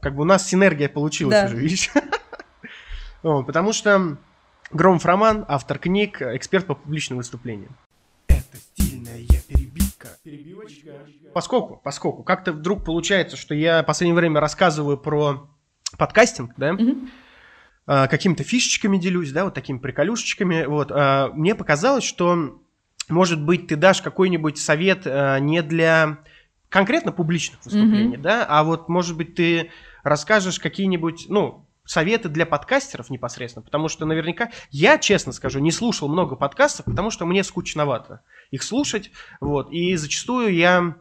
[0.00, 1.90] как бы у нас синергия получилась уже, видишь?
[3.22, 4.16] Потому что
[4.70, 7.76] Громов Роман, автор книг, эксперт по публичным выступлениям.
[10.30, 11.06] Перебивочка.
[11.34, 15.50] Поскольку, поскольку как-то вдруг получается, что я в последнее время рассказываю про
[15.98, 17.08] подкастинг, да, mm
[17.86, 22.60] какими-то фишечками делюсь, да, вот такими приколюшечками, вот, а, мне показалось, что,
[23.08, 26.18] может быть, ты дашь какой-нибудь совет а, не для
[26.68, 28.20] конкретно публичных выступлений, mm-hmm.
[28.20, 29.72] да, а вот, может быть, ты
[30.04, 36.08] расскажешь какие-нибудь, ну, советы для подкастеров непосредственно, потому что наверняка, я честно скажу, не слушал
[36.08, 39.10] много подкастов, потому что мне скучновато их слушать,
[39.40, 40.96] вот, и зачастую я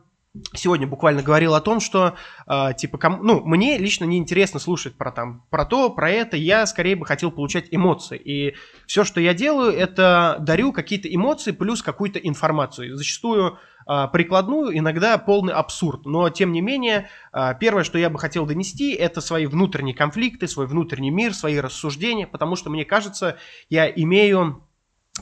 [0.53, 2.15] сегодня буквально говорил о том, что
[2.47, 6.37] э, типа, ком, ну, мне лично не интересно слушать про там, про то, про это,
[6.37, 11.51] я скорее бы хотел получать эмоции, и все, что я делаю, это дарю какие-то эмоции
[11.51, 13.57] плюс какую-то информацию, зачастую
[13.87, 18.45] э, прикладную, иногда полный абсурд, но тем не менее, э, первое, что я бы хотел
[18.45, 23.37] донести, это свои внутренние конфликты, свой внутренний мир, свои рассуждения, потому что мне кажется,
[23.69, 24.63] я имею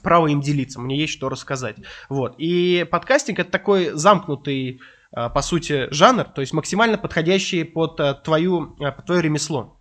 [0.01, 1.77] право им делиться, мне есть что рассказать.
[2.09, 2.35] Вот.
[2.37, 4.79] И подкастинг это такой замкнутый
[5.15, 9.79] Э, по сути, жанр, то есть максимально подходящий под, э, твою, э, под твое ремесло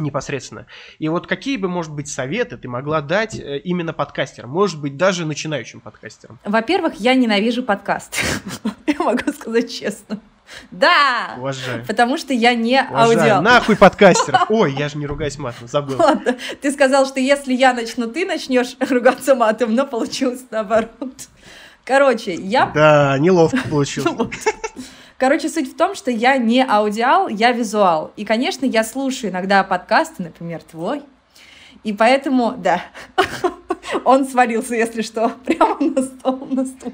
[0.00, 0.66] непосредственно.
[0.98, 5.24] И вот какие бы, может быть, советы ты могла дать именно подкастерам, может быть, даже
[5.24, 6.40] начинающим подкастерам?
[6.44, 8.20] Во-первых, я ненавижу подкаст.
[8.86, 10.20] Я могу сказать честно.
[10.70, 11.34] Да!
[11.38, 11.84] Уважаю.
[11.86, 13.42] Потому что я не аудиал.
[13.42, 14.46] Нахуй подкастеров.
[14.48, 15.98] Ой, я же не ругаюсь матом, забыл.
[15.98, 21.14] Ладно, ты сказал, что если я начну, ты начнешь ругаться матом, но получилось наоборот.
[21.84, 22.66] Короче, я...
[22.66, 24.44] Да, неловко получилось.
[25.18, 28.12] Короче, суть в том, что я не аудиал, я визуал.
[28.16, 31.02] И, конечно, я слушаю иногда подкасты, например, твой.
[31.84, 32.82] И поэтому, да,
[34.04, 36.92] он свалился, если что, прямо на стол, на стул.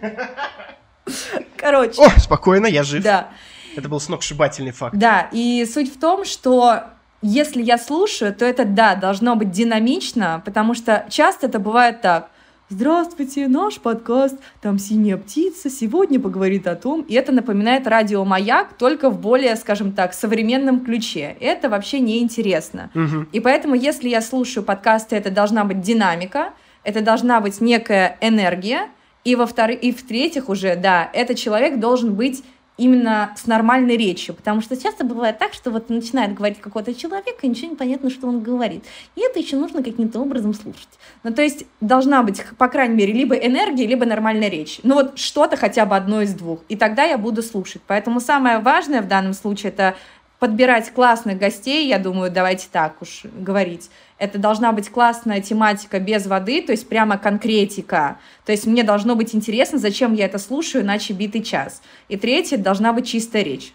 [1.57, 2.01] Короче.
[2.01, 3.03] О, спокойно, я жив.
[3.03, 3.29] Да.
[3.77, 4.97] Это был сногсшибательный факт.
[4.97, 6.85] Да, и суть в том, что
[7.23, 12.31] если я слушаю, то это, да, должно быть динамично, потому что часто это бывает так–
[12.73, 18.75] Здравствуйте, наш подкаст «Там синяя птица» сегодня поговорит о том, и это напоминает радио «Маяк»,
[18.79, 21.37] только в более, скажем так, современном ключе.
[21.41, 22.93] Это вообще неинтересно.
[22.95, 23.27] Угу.
[23.33, 26.53] И поэтому, если я слушаю подкасты, это должна быть динамика,
[26.85, 28.87] это должна быть некая энергия,
[29.25, 32.43] и во-вторых, и в-третьих уже, да, этот человек должен быть
[32.81, 37.37] именно с нормальной речью, потому что часто бывает так, что вот начинает говорить какой-то человек,
[37.43, 38.85] и ничего не понятно, что он говорит.
[39.17, 40.89] И это еще нужно каким-то образом слушать.
[41.23, 44.81] Ну, то есть должна быть, по крайней мере, либо энергия, либо нормальная речь.
[44.83, 46.61] Ну, вот что-то хотя бы одно из двух.
[46.71, 47.83] И тогда я буду слушать.
[47.87, 49.95] Поэтому самое важное в данном случае это
[50.41, 53.91] подбирать классных гостей, я думаю, давайте так уж говорить.
[54.19, 58.19] Это должна быть классная тематика без воды, то есть прямо конкретика.
[58.45, 61.83] То есть мне должно быть интересно, зачем я это слушаю, иначе битый час.
[62.09, 63.75] И третье, должна быть чистая речь.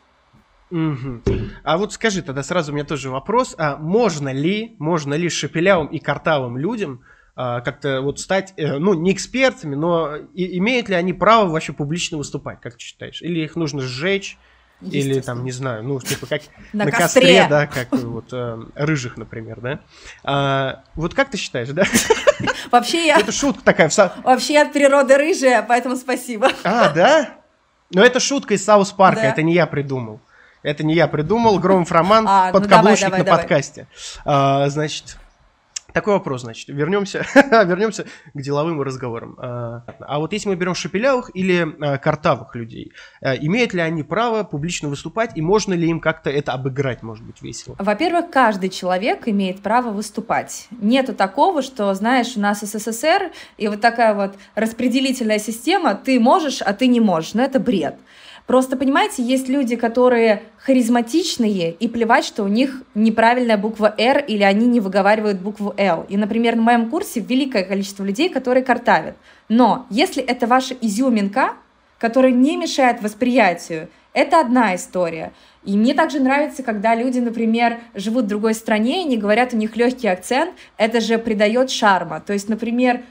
[0.72, 1.22] Угу.
[1.64, 5.88] А вот скажи тогда сразу у меня тоже вопрос, а можно ли, можно ли шепелявым
[5.88, 7.02] и картавым людям
[7.36, 11.74] а, как-то вот стать, э, ну, не экспертами, но и, имеют ли они право вообще
[11.74, 13.22] публично выступать, как ты считаешь?
[13.22, 14.38] Или их нужно сжечь,
[14.82, 16.42] или там, не знаю, ну, типа как
[16.74, 17.22] на, на костре.
[17.22, 19.80] костре, да, как вот э, рыжих, например, да.
[20.24, 21.84] А, вот как ты считаешь, да?
[22.72, 23.20] Вообще я...
[23.20, 23.90] Это шутка такая.
[24.24, 26.50] Вообще я от природы рыжая, поэтому спасибо.
[26.64, 27.36] А, да?
[27.92, 29.28] Но это шутка из Саус Парка, да.
[29.30, 30.20] это не я придумал.
[30.62, 33.40] Это не я придумал, Громов Роман, а, подкаблучник ну давай, давай, на давай.
[33.40, 33.88] подкасте.
[34.26, 35.18] А, значит,
[35.96, 39.38] такой вопрос, значит, вернемся, вернемся к деловым разговорам.
[39.40, 44.04] А, а вот если мы берем шепелявых или а, картавых людей, а, имеют ли они
[44.04, 47.78] право публично выступать и можно ли им как-то это обыграть, может быть, весело?
[47.80, 50.68] Во-первых, каждый человек имеет право выступать.
[50.82, 56.62] Нету такого, что, знаешь, у нас СССР и вот такая вот распределительная система, ты можешь,
[56.62, 57.36] а ты не можешь.
[57.36, 57.96] Но это бред.
[58.48, 64.44] Просто, понимаете, есть люди, которые харизматичные, и плевать, что у них неправильная буква «Р» или
[64.44, 66.06] они не выговаривают букву «Л».
[66.10, 69.16] И, например, на моем курсе великое количество людей, которые картавят.
[69.50, 71.54] Но если это ваша изюминка,
[71.98, 75.34] которая не мешает восприятию, это одна история.
[75.64, 79.58] И мне также нравится, когда люди, например, живут в другой стране, и не говорят, у
[79.58, 82.20] них легкий акцент, это же придает шарма.
[82.20, 83.02] То есть, например,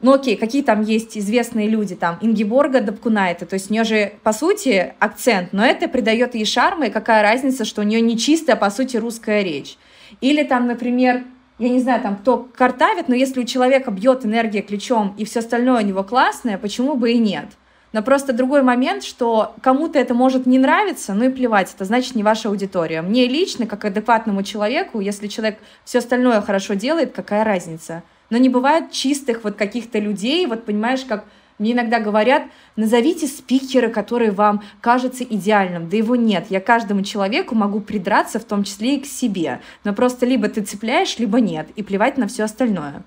[0.00, 4.12] ну окей, какие там есть известные люди, там, Ингиборга Дабкунайта, то есть у нее же,
[4.22, 8.16] по сути, акцент, но это придает ей шарма, и какая разница, что у нее не
[8.16, 9.76] чистая, по сути, русская речь.
[10.20, 11.24] Или там, например,
[11.58, 15.40] я не знаю, там, кто картавит, но если у человека бьет энергия ключом, и все
[15.40, 17.46] остальное у него классное, почему бы и нет?
[17.92, 22.14] Но просто другой момент, что кому-то это может не нравиться, ну и плевать, это значит
[22.14, 23.02] не ваша аудитория.
[23.02, 28.02] Мне лично, как адекватному человеку, если человек все остальное хорошо делает, какая разница?
[28.30, 31.24] Но не бывает чистых вот каких-то людей, вот понимаешь, как
[31.58, 32.44] мне иногда говорят,
[32.76, 35.88] назовите спикера, который вам кажется идеальным.
[35.88, 36.46] Да его нет.
[36.50, 39.60] Я каждому человеку могу придраться, в том числе и к себе.
[39.82, 41.68] Но просто либо ты цепляешь, либо нет.
[41.74, 43.02] И плевать на все остальное.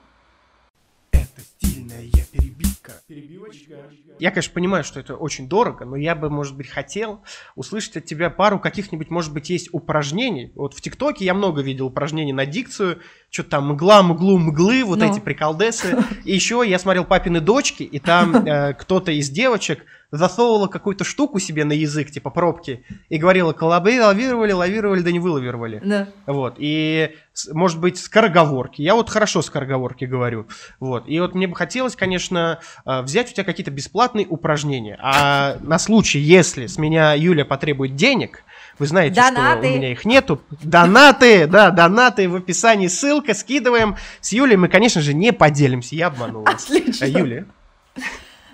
[4.21, 7.23] Я, конечно, понимаю, что это очень дорого, но я бы, может быть, хотел
[7.55, 10.51] услышать от тебя пару каких-нибудь, может быть, есть упражнений.
[10.53, 12.99] Вот в ТикТоке я много видел упражнений на дикцию,
[13.31, 15.11] что-то там мгла, мглу, мглы, вот ну.
[15.11, 15.97] эти приколдесы.
[16.23, 21.39] И еще я смотрел «Папины дочки», и там э, кто-то из девочек засовывала какую-то штуку
[21.39, 25.81] себе на язык, типа пробки, и говорила, колобы лавировали, лавировали, да не вылавировали.
[25.83, 26.07] Да.
[26.25, 27.15] Вот, и,
[27.51, 28.81] может быть, скороговорки.
[28.81, 30.47] Я вот хорошо скороговорки говорю.
[30.79, 34.99] Вот, и вот мне бы хотелось, конечно, э, взять у тебя какие-то бесплатные упражнения.
[35.01, 38.43] А на случай, если с меня Юля потребует денег,
[38.79, 39.67] вы знаете, донаты.
[39.67, 40.41] что у меня их нету.
[40.63, 43.95] Донаты, да, донаты в описании, ссылка, скидываем.
[44.21, 46.65] С Юлей мы, конечно же, не поделимся, я обманул вас.
[46.65, 47.05] Отлично.
[47.05, 47.45] Юля.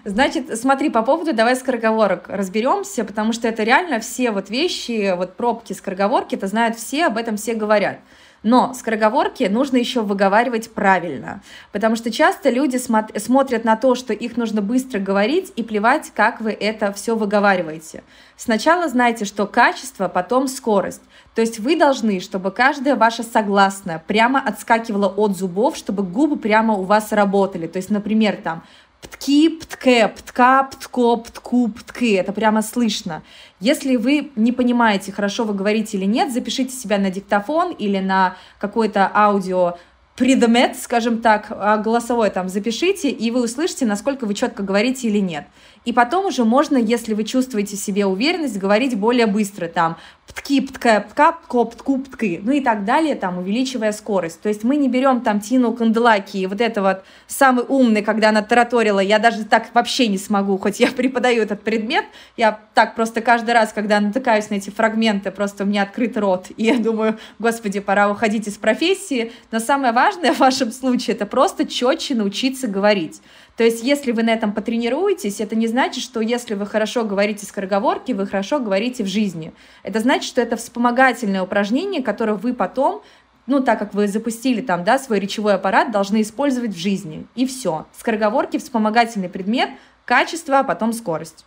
[0.08, 5.36] Значит, смотри, по поводу давай скороговорок разберемся, потому что это реально все вот вещи, вот
[5.36, 8.00] пробки скороговорки, это знают все, об этом все говорят.
[8.42, 11.42] Но скороговорки нужно еще выговаривать правильно,
[11.74, 16.14] потому что часто люди смо- смотрят на то, что их нужно быстро говорить и плевать,
[16.16, 18.04] как вы это все выговариваете.
[18.38, 21.02] Сначала знайте, что качество, потом скорость.
[21.36, 26.76] То есть вы должны, чтобы каждая ваша согласная прямо отскакивала от зубов, чтобы губы прямо
[26.76, 27.68] у вас работали.
[27.68, 28.64] То есть, например, там
[29.12, 32.14] птки, птке, птка, птко, птку, птки.
[32.14, 33.24] Это прямо слышно.
[33.60, 38.36] Если вы не понимаете, хорошо вы говорите или нет, запишите себя на диктофон или на
[38.60, 39.78] какой-то аудио
[40.18, 45.20] предмет, скажем так, а, голосовое там запишите, и вы услышите, насколько вы четко говорите или
[45.20, 45.46] нет.
[45.88, 49.96] И потом уже можно, если вы чувствуете в себе уверенность, говорить более быстро, там,
[50.28, 54.42] птки, птка, птка, птко, птку, птки, ну и так далее, там, увеличивая скорость.
[54.42, 58.42] То есть мы не берем там Тину Канделаки, вот это вот самый умный, когда она
[58.42, 62.04] тараторила, я даже так вообще не смогу, хоть я преподаю этот предмет,
[62.36, 66.48] я так просто каждый раз, когда натыкаюсь на эти фрагменты, просто у меня открыт рот,
[66.58, 71.26] и я думаю, господи, пора уходить из профессии, но самое важное в вашем случае, это
[71.26, 73.22] просто четче научиться говорить.
[73.58, 77.46] То есть, если вы на этом потренируетесь, это не значит, что если вы хорошо говорите
[77.46, 79.52] скороговорки, вы хорошо говорите в жизни.
[79.82, 83.02] Это значит, что это вспомогательное упражнение, которое вы потом
[83.48, 87.26] ну, так как вы запустили там, да, свой речевой аппарат, должны использовать в жизни.
[87.34, 87.88] И все.
[87.94, 89.70] Скороговорки— вспомогательный предмет,
[90.04, 91.46] качество, а потом скорость.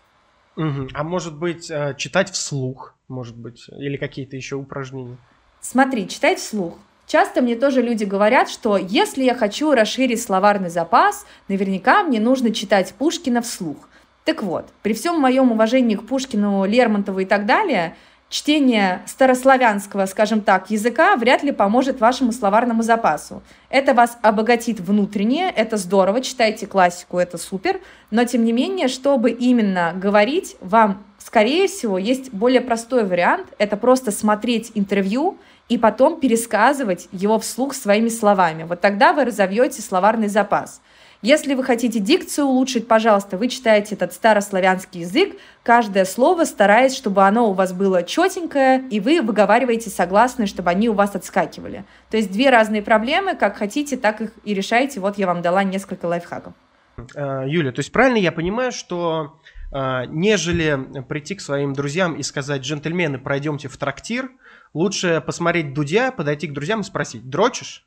[0.56, 0.88] Угу.
[0.94, 5.18] А может быть, э, читать вслух, может быть, или какие-то еще упражнения?
[5.60, 6.78] Смотри, читать вслух.
[7.10, 12.54] Часто мне тоже люди говорят, что если я хочу расширить словарный запас, наверняка мне нужно
[12.54, 13.88] читать Пушкина вслух.
[14.24, 17.96] Так вот, при всем моем уважении к Пушкину, Лермонтову и так далее,
[18.28, 23.42] чтение старославянского, скажем так, языка вряд ли поможет вашему словарному запасу.
[23.70, 27.80] Это вас обогатит внутренне, это здорово, читайте классику, это супер,
[28.12, 33.76] но тем не менее, чтобы именно говорить, вам, скорее всего, есть более простой вариант, это
[33.76, 35.38] просто смотреть интервью
[35.70, 38.64] и потом пересказывать его вслух своими словами.
[38.64, 40.82] Вот тогда вы разовьете словарный запас.
[41.22, 47.22] Если вы хотите дикцию улучшить, пожалуйста, вы читаете этот старославянский язык, каждое слово стараясь, чтобы
[47.22, 51.84] оно у вас было четенькое, и вы выговариваете согласные, чтобы они у вас отскакивали.
[52.10, 54.98] То есть две разные проблемы, как хотите, так их и решайте.
[54.98, 56.54] Вот я вам дала несколько лайфхаков.
[57.14, 59.40] Э, Юля, то есть правильно я понимаю, что
[59.72, 64.30] а, нежели прийти к своим друзьям и сказать, джентльмены, пройдемте в трактир,
[64.74, 67.86] лучше посмотреть Дудя, подойти к друзьям и спросить, дрочишь?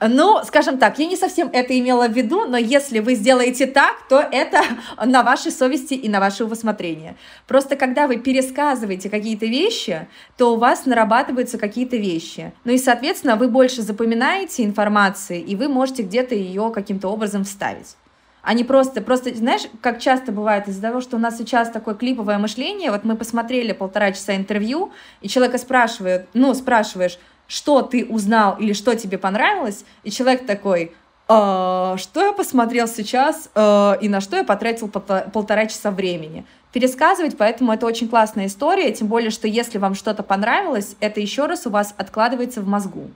[0.00, 4.06] Ну, скажем так, я не совсем это имела в виду, но если вы сделаете так,
[4.08, 4.62] то это
[5.04, 7.16] на вашей совести и на ваше усмотрение.
[7.46, 12.52] Просто когда вы пересказываете какие-то вещи, то у вас нарабатываются какие-то вещи.
[12.64, 17.96] Ну и, соответственно, вы больше запоминаете информации, и вы можете где-то ее каким-то образом вставить.
[18.42, 21.94] А не просто, просто, знаешь, как часто бывает из-за того, что у нас сейчас такое
[21.94, 24.90] клиповое мышление, вот мы посмотрели полтора часа интервью,
[25.20, 30.92] и человека спрашивают, ну, спрашиваешь, что ты узнал или что тебе понравилось, и человек такой,
[31.28, 36.44] э, что я посмотрел сейчас э, и на что я потратил полтора часа времени.
[36.72, 41.46] Пересказывать, поэтому это очень классная история, тем более, что если вам что-то понравилось, это еще
[41.46, 43.10] раз у вас откладывается в мозгу.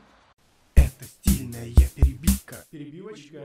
[0.75, 1.67] Это стильная
[1.97, 2.57] перебивка.
[2.71, 3.39] Перебивочка.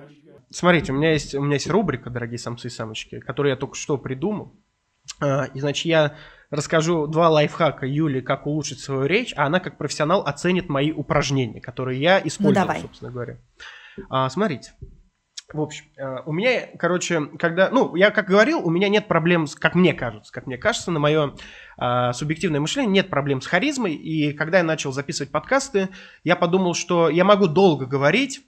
[0.52, 3.76] Смотрите, у меня есть, у меня есть рубрика, дорогие самцы и самочки, которую я только
[3.76, 4.54] что придумал.
[5.20, 6.16] А, и, значит, я
[6.50, 11.62] расскажу два лайфхака Юли, как улучшить свою речь, а она как профессионал оценит мои упражнения,
[11.62, 12.82] которые я использую, ну, давай.
[12.82, 13.38] собственно говоря.
[14.10, 14.74] А, смотрите.
[15.54, 19.48] В общем, э, у меня, короче, когда, ну, я как говорил, у меня нет проблем,
[19.48, 21.36] с, как мне кажется, как мне кажется, на мое
[21.78, 25.90] э, субъективное мышление нет проблем с харизмой, и когда я начал записывать подкасты,
[26.24, 28.42] я подумал, что я могу долго говорить,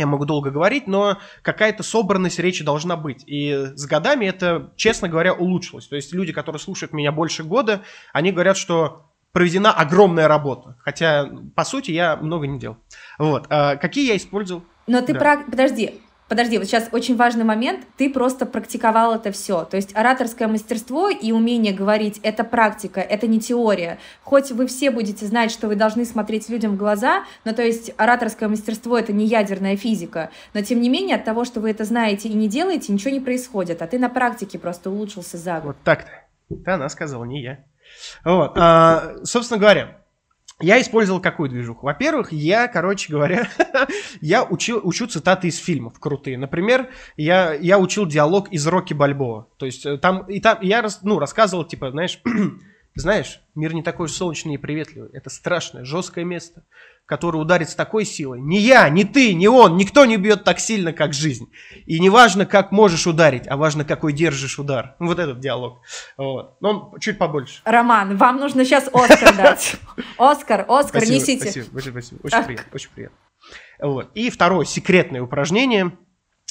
[0.00, 3.24] я могу долго говорить, но какая-то собранность речи должна быть.
[3.26, 5.88] И с годами это, честно говоря, улучшилось.
[5.88, 7.82] То есть люди, которые слушают меня больше года,
[8.12, 10.76] они говорят, что проведена огромная работа.
[10.80, 12.78] Хотя, по сути, я много не делал.
[13.18, 13.46] Вот.
[13.50, 14.64] А какие я использовал?
[14.86, 15.18] Но ты да.
[15.18, 15.44] про...
[15.44, 17.86] Подожди, Подожди, вот сейчас очень важный момент.
[17.96, 19.64] Ты просто практиковал это все.
[19.64, 23.98] То есть ораторское мастерство и умение говорить— это практика, это не теория.
[24.22, 27.92] Хоть вы все будете знать, что вы должны смотреть людям в глаза, но то есть
[27.96, 30.30] ораторское мастерство— это не ядерная физика.
[30.52, 33.20] Но тем не менее от того, что вы это знаете и не делаете, ничего не
[33.20, 33.80] происходит.
[33.80, 35.64] А ты на практике просто улучшился за год.
[35.64, 36.10] Вот так-то.
[36.50, 37.64] Да, она сказала, не я.
[38.24, 38.52] Вот.
[38.56, 39.97] А, собственно говоря,
[40.60, 41.86] я использовал какую движуху?
[41.86, 43.48] Во-первых, я, короче говоря,
[44.20, 46.36] я учил, учу цитаты из фильмов крутые.
[46.36, 49.48] Например, я, я учил диалог из Рокки Бальбоа.
[49.56, 52.20] То есть э, там, и там я ну, рассказывал, типа, знаешь,
[52.94, 55.10] знаешь, мир не такой солнечный и приветливый.
[55.12, 56.64] Это страшное, жесткое место
[57.08, 58.38] который ударит с такой силой.
[58.38, 61.50] Не я, не ты, не он, никто не бьет так сильно, как жизнь.
[61.86, 64.94] И не важно, как можешь ударить, а важно, какой держишь удар.
[64.98, 65.80] Вот этот диалог.
[66.18, 66.60] Вот.
[66.60, 67.62] Но он чуть побольше.
[67.64, 69.76] Роман, вам нужно сейчас Оскар дать.
[70.18, 71.50] Оскар, Оскар, несите.
[71.62, 72.20] Спасибо, спасибо.
[72.22, 73.16] Очень приятно, очень приятно.
[73.80, 74.10] Вот.
[74.14, 75.96] И второе секретное упражнение.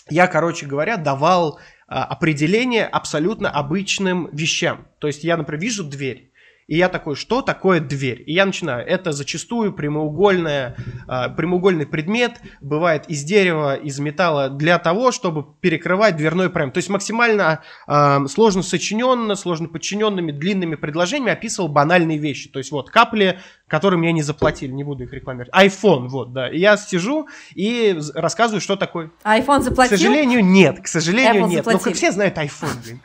[0.10, 4.88] Я, короче говоря, давал а, определение абсолютно обычным вещам.
[4.98, 6.32] То есть я, например, вижу дверь.
[6.68, 8.24] И я такой, что такое дверь?
[8.26, 8.86] И я начинаю.
[8.86, 10.76] Это зачастую прямоугольная,
[11.08, 16.72] э, прямоугольный предмет, бывает из дерева, из металла, для того, чтобы перекрывать дверной проем.
[16.72, 22.50] То есть максимально э, сложно сочиненно, сложно подчиненными длинными предложениями описывал банальные вещи.
[22.50, 25.54] То есть вот капли, которые мне не заплатили, не буду их рекламировать.
[25.54, 26.50] iPhone, вот, да.
[26.50, 29.12] И я сижу и рассказываю, что такое.
[29.24, 29.96] iPhone заплатил?
[29.96, 30.82] К сожалению, нет.
[30.82, 31.58] К сожалению, Apple нет.
[31.60, 31.84] Заплатили.
[31.84, 33.02] Ну, как все знают iPhone, блин.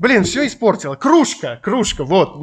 [0.00, 0.94] Блин, все испортила.
[0.94, 2.42] Кружка, кружка, вот.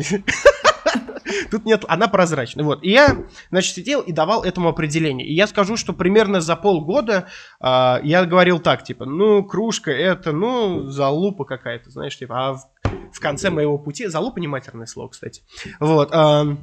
[1.52, 2.64] Тут нет, она прозрачная.
[2.64, 2.84] Вот.
[2.84, 5.26] И я, значит, сидел и давал этому определение.
[5.26, 7.30] И я скажу, что примерно за полгода
[7.60, 12.70] э, я говорил так, типа, ну, кружка это, ну, залупа какая-то, знаешь, типа, а в,
[13.12, 15.42] в конце моего пути, залупа не матерное слово, кстати.
[15.80, 16.12] Вот.
[16.14, 16.58] Э,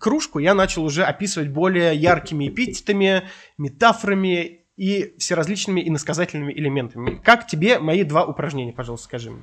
[0.00, 3.24] кружку я начал уже описывать более яркими эпитетами,
[3.58, 7.20] метафорами и всеразличными иносказательными элементами.
[7.22, 9.42] Как тебе мои два упражнения, пожалуйста, скажи мне?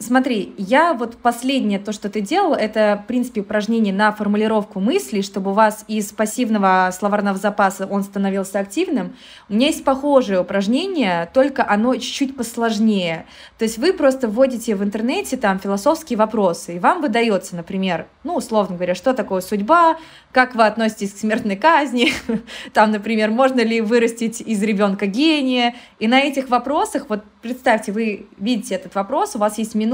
[0.00, 5.22] Смотри, я вот последнее, то, что ты делал, это, в принципе, упражнение на формулировку мыслей,
[5.22, 9.16] чтобы у вас из пассивного словарного запаса он становился активным.
[9.48, 13.26] У меня есть похожее упражнение, только оно чуть-чуть посложнее.
[13.58, 18.36] То есть вы просто вводите в интернете там философские вопросы, и вам выдается, например, ну,
[18.36, 19.98] условно говоря, что такое судьба,
[20.30, 22.12] как вы относитесь к смертной казни,
[22.72, 25.74] там, например, можно ли вырастить из ребенка гения.
[25.98, 29.87] И на этих вопросах, вот представьте, вы видите этот вопрос, у вас есть минута,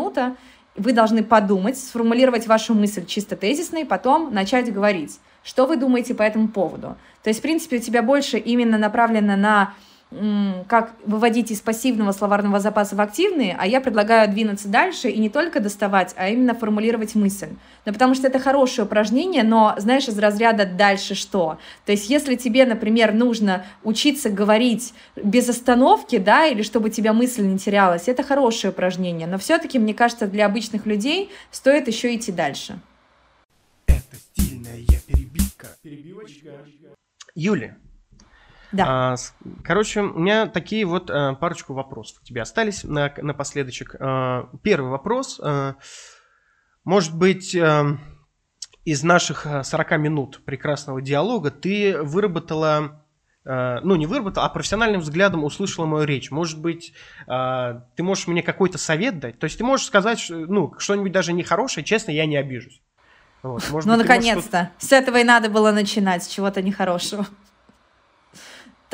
[0.76, 5.18] вы должны подумать, сформулировать вашу мысль чисто тезисно и потом начать говорить.
[5.44, 6.96] Что вы думаете по этому поводу?
[7.22, 9.74] То есть, в принципе, у тебя больше именно направлено на
[10.68, 15.28] как выводить из пассивного словарного запаса в активный, а я предлагаю двинуться дальше и не
[15.28, 17.48] только доставать, а именно формулировать мысль.
[17.84, 21.58] Ну, потому что это хорошее упражнение, но, знаешь, из разряда «дальше что?».
[21.84, 27.42] То есть если тебе, например, нужно учиться говорить без остановки, да, или чтобы тебя мысль
[27.42, 32.32] не терялась, это хорошее упражнение, но все-таки, мне кажется, для обычных людей стоит еще идти
[32.32, 32.78] дальше.
[33.86, 35.68] Это стильная перебивка.
[35.82, 36.50] Перебивочка.
[37.34, 37.76] Юля,
[38.74, 39.12] Да.
[39.12, 39.16] А,
[39.62, 43.94] короче, у меня такие вот а, парочку вопросов у тебя остались на, напоследочек.
[44.00, 45.40] А, первый вопрос.
[45.42, 45.76] А,
[46.82, 47.56] может быть,
[48.84, 53.00] из наших 40 минут прекрасного диалога ты выработала
[53.46, 56.30] ну, не выработала, а профессиональным взглядом услышала мою речь.
[56.30, 56.94] Может быть,
[57.26, 59.38] ты можешь мне какой-то совет дать?
[59.38, 62.80] То есть ты можешь сказать, ну, что-нибудь даже нехорошее, честно, я не обижусь.
[63.42, 63.62] Вот.
[63.70, 64.70] Может ну, наконец-то.
[64.78, 67.26] С этого и надо было начинать, с чего-то нехорошего.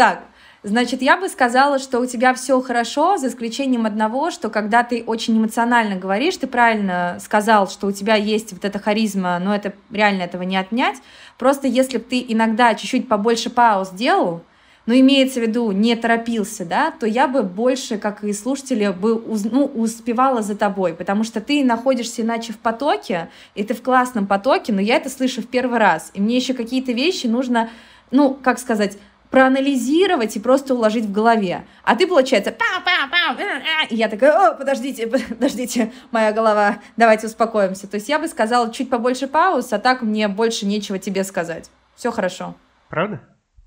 [0.01, 0.23] Так,
[0.63, 5.05] Значит, я бы сказала, что у тебя все хорошо, за исключением одного, что когда ты
[5.07, 9.75] очень эмоционально говоришь, ты правильно сказал, что у тебя есть вот эта харизма, но это
[9.91, 10.97] реально этого не отнять.
[11.39, 14.43] Просто если бы ты иногда чуть-чуть побольше пауз делал,
[14.87, 19.23] но имеется в виду не торопился, да, то я бы больше, как и слушатели, бы
[19.51, 24.27] ну, успевала за тобой, потому что ты находишься иначе в потоке, и ты в классном
[24.27, 27.69] потоке, но я это слышу в первый раз, и мне еще какие-то вещи нужно,
[28.11, 28.97] ну, как сказать,
[29.31, 31.65] проанализировать и просто уложить в голове.
[31.85, 33.47] А ты, получается, пау, пау, пау,
[33.89, 37.87] и я такая, о, подождите, подождите, моя голова, давайте успокоимся.
[37.87, 41.71] То есть я бы сказала чуть побольше пауз, а так мне больше нечего тебе сказать.
[41.95, 42.57] Все хорошо.
[42.89, 43.21] Правда?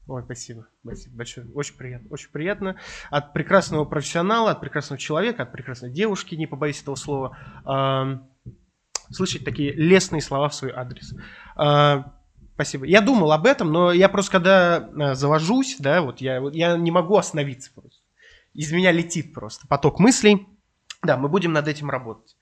[0.07, 0.67] Ой, спасибо.
[0.83, 1.47] Спасибо большое.
[1.53, 2.07] Очень приятно.
[2.11, 2.75] Очень приятно.
[3.09, 8.51] От прекрасного профессионала, от прекрасного человека, от прекрасной девушки, не побоюсь этого слова, э,
[9.09, 11.13] слышать такие лестные слова в свой адрес.
[11.57, 12.03] Э,
[12.55, 12.85] Спасибо.
[12.85, 16.91] Я думал об этом, но я просто когда э, завожусь, да, вот я, я не
[16.91, 17.99] могу остановиться просто.
[18.53, 20.47] Из меня летит просто поток мыслей.
[21.01, 22.35] Да, мы будем над этим работать.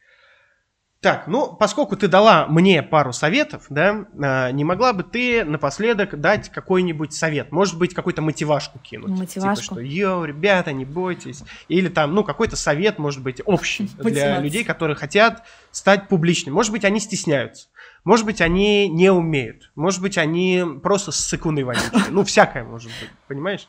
[1.01, 6.20] Так, ну, поскольку ты дала мне пару советов, да, э, не могла бы ты напоследок
[6.22, 7.51] дать какой-нибудь совет?
[7.51, 9.09] Может быть, какую-то мотивашку кинуть?
[9.09, 9.64] Мотивашку?
[9.64, 11.43] Типа, что, йоу, ребята, не бойтесь.
[11.70, 16.53] Или там, ну, какой-то совет, может быть, общий для людей, которые хотят стать публичными.
[16.53, 17.70] Может быть, они стесняются.
[18.03, 19.71] Может быть, они не умеют.
[19.75, 21.91] Может быть, они просто ссыкуны вонючие.
[22.09, 23.67] Ну, всякое может быть, понимаешь?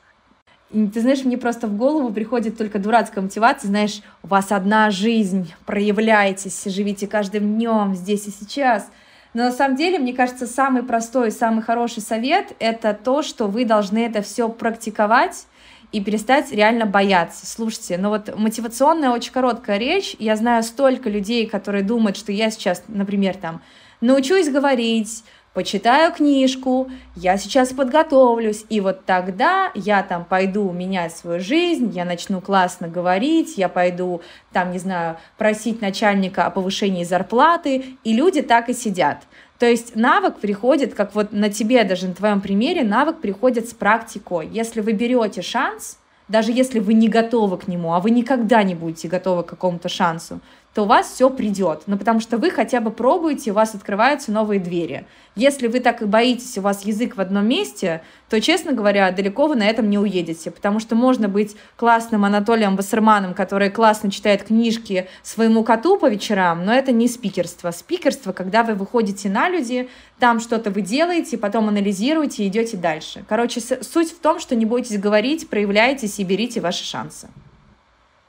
[0.73, 5.53] ты знаешь, мне просто в голову приходит только дурацкая мотивация, знаешь, у вас одна жизнь,
[5.67, 8.91] проявляйтесь, живите каждым днем здесь и сейчас.
[9.35, 13.65] Но на самом деле, мне кажется, самый простой самый хороший совет— это то, что вы
[13.65, 15.47] должны это все практиковать
[15.91, 17.47] и перестать реально бояться.
[17.47, 20.17] Слушайте, ну вот мотивационная очень короткая речь.
[20.19, 23.61] Я знаю столько людей, которые думают, что я сейчас, например, там
[24.03, 25.25] научусь говорить,
[25.55, 32.05] почитаю книжку, я сейчас подготовлюсь, и вот тогда я там пойду менять свою жизнь, я
[32.05, 34.23] начну классно говорить, я пойду
[34.53, 39.23] там, не знаю, просить начальника о повышении зарплаты, и люди так и сидят.
[39.59, 43.73] То есть навык приходит, как вот на тебе, даже на твоем примере, навык приходит с
[43.73, 44.49] практикой.
[44.49, 48.75] Если вы берете шанс, даже если вы не готовы к нему, а вы никогда не
[48.75, 50.41] будете готовы к какому-то шансу,
[50.75, 51.83] то у вас все придет.
[51.87, 55.07] Ну, потому что вы хотя бы пробуете, у вас открываются новые двери.
[55.35, 59.47] Если вы так и боитесь, у вас язык в одном месте, то, честно говоря, далеко
[59.47, 64.45] вы на этом не уедете, потому что можно быть классным Анатолием Вассерманом, который классно читает
[64.45, 67.71] книжки своему коту по вечерам, но это не спикерство.
[67.71, 73.25] Спикерство, когда вы выходите на люди, там что-то вы делаете, потом анализируете и идете дальше.
[73.29, 77.29] Короче, суть в том, что не бойтесь говорить, проявляйтесь и берите ваши шансы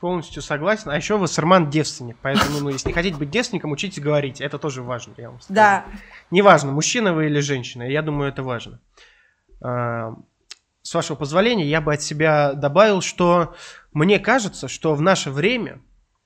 [0.04, 0.90] полностью согласен.
[0.90, 4.42] А еще Вассерман девственник, поэтому, ну, если не хотите быть девственником, учитесь говорить.
[4.42, 5.56] Это тоже важно, я вам скажу.
[5.56, 5.86] Да.
[6.30, 8.82] Неважно, мужчина вы или женщина, я думаю, это важно.
[9.62, 10.14] А,
[10.82, 13.56] с вашего позволения, я бы от себя добавил, что
[13.94, 15.80] мне кажется, что в наше время,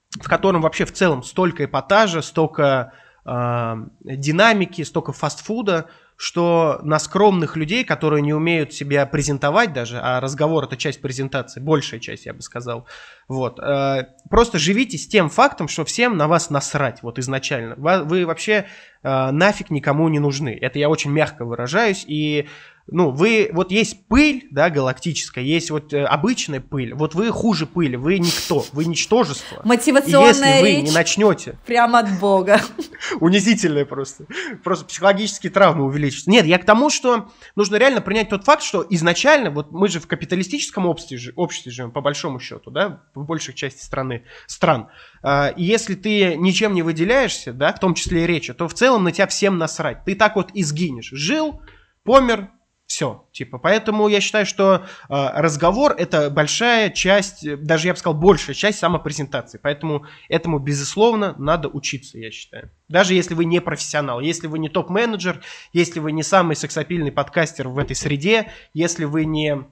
[0.10, 2.94] в котором вообще в целом столько эпатажа, столько
[3.26, 5.86] э, динамики, столько фастфуда,
[6.18, 11.60] что на скромных людей, которые не умеют себя презентовать даже, а разговор это часть презентации,
[11.60, 12.88] большая часть, я бы сказал,
[13.28, 17.76] вот, э, просто живите с тем фактом, что всем на вас насрать, вот изначально.
[17.78, 18.66] Вы, вообще
[19.04, 20.58] э, нафиг никому не нужны.
[20.60, 22.48] Это я очень мягко выражаюсь, и
[22.90, 27.66] ну, вы, вот есть пыль, да, галактическая, есть вот э, обычная пыль, вот вы хуже
[27.66, 29.62] пыли, вы никто, вы ничтожество.
[29.66, 31.58] Мотивационная И если вы не начнете...
[31.66, 32.62] Прямо от бога.
[33.20, 34.26] Унизительная просто.
[34.64, 36.30] Просто психологические травмы увеличатся.
[36.30, 40.00] Нет, я к тому, что нужно реально принять тот факт, что изначально, вот мы же
[40.00, 44.90] в капиталистическом обществе, обществе живем, по большому счету, да, в большей части страны, стран.
[45.22, 48.74] А, и если ты ничем не выделяешься, да, в том числе и речи, то в
[48.74, 50.06] целом на тебя всем насрать.
[50.06, 51.10] Ты так вот изгинешь.
[51.12, 51.62] Жил,
[52.04, 52.50] помер,
[52.88, 58.18] все, типа, поэтому я считаю, что э, разговор это большая часть, даже я бы сказал,
[58.18, 59.60] большая часть самопрезентации.
[59.62, 62.72] Поэтому этому, безусловно, надо учиться, я считаю.
[62.88, 65.42] Даже если вы не профессионал, если вы не топ-менеджер,
[65.74, 69.66] если вы не самый сексапильный подкастер в этой среде, если вы не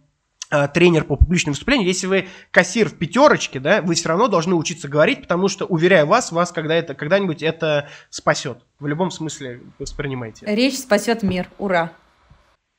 [0.51, 4.55] э, тренер по публичным выступлениям, если вы кассир в пятерочке, да, вы все равно должны
[4.55, 8.57] учиться говорить, потому что, уверяю вас, вас когда это, когда-нибудь это спасет.
[8.77, 10.45] В любом смысле воспринимайте.
[10.45, 11.49] Речь спасет мир.
[11.57, 11.93] Ура!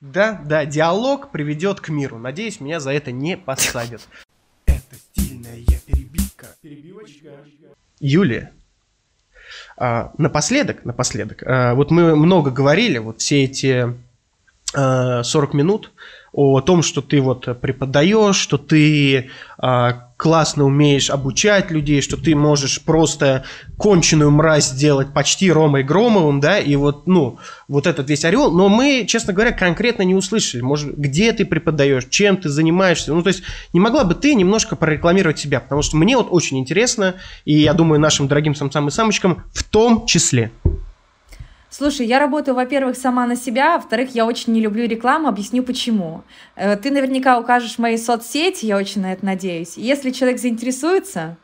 [0.00, 2.18] Да, да, диалог приведет к миру.
[2.18, 4.06] Надеюсь, меня за это не посадят.
[4.66, 6.46] Это стильная перебивка.
[6.60, 7.30] Перебивочка.
[7.98, 8.52] Юлия,
[9.78, 13.94] а, напоследок, напоследок, а, вот мы много говорили, вот все эти
[14.74, 15.92] а, 40 минут
[16.32, 22.34] о том, что ты вот преподаешь, что ты а, классно умеешь обучать людей, что ты
[22.34, 23.44] можешь просто
[23.76, 27.38] конченую мразь сделать почти Ромой Громовым, да, и вот, ну,
[27.68, 32.06] вот этот весь орел, но мы, честно говоря, конкретно не услышали, может, где ты преподаешь,
[32.08, 33.42] чем ты занимаешься, ну, то есть
[33.72, 37.74] не могла бы ты немножко прорекламировать себя, потому что мне вот очень интересно, и я
[37.74, 40.50] думаю, нашим дорогим самцам и самочкам в том числе.
[41.78, 45.62] Слушай, я работаю, во-первых, сама на себя, а во-вторых, я очень не люблю рекламу, объясню
[45.62, 46.22] почему.
[46.54, 49.76] Э, ты наверняка укажешь мои соцсети, я очень на это надеюсь.
[49.76, 51.36] Если человек заинтересуется,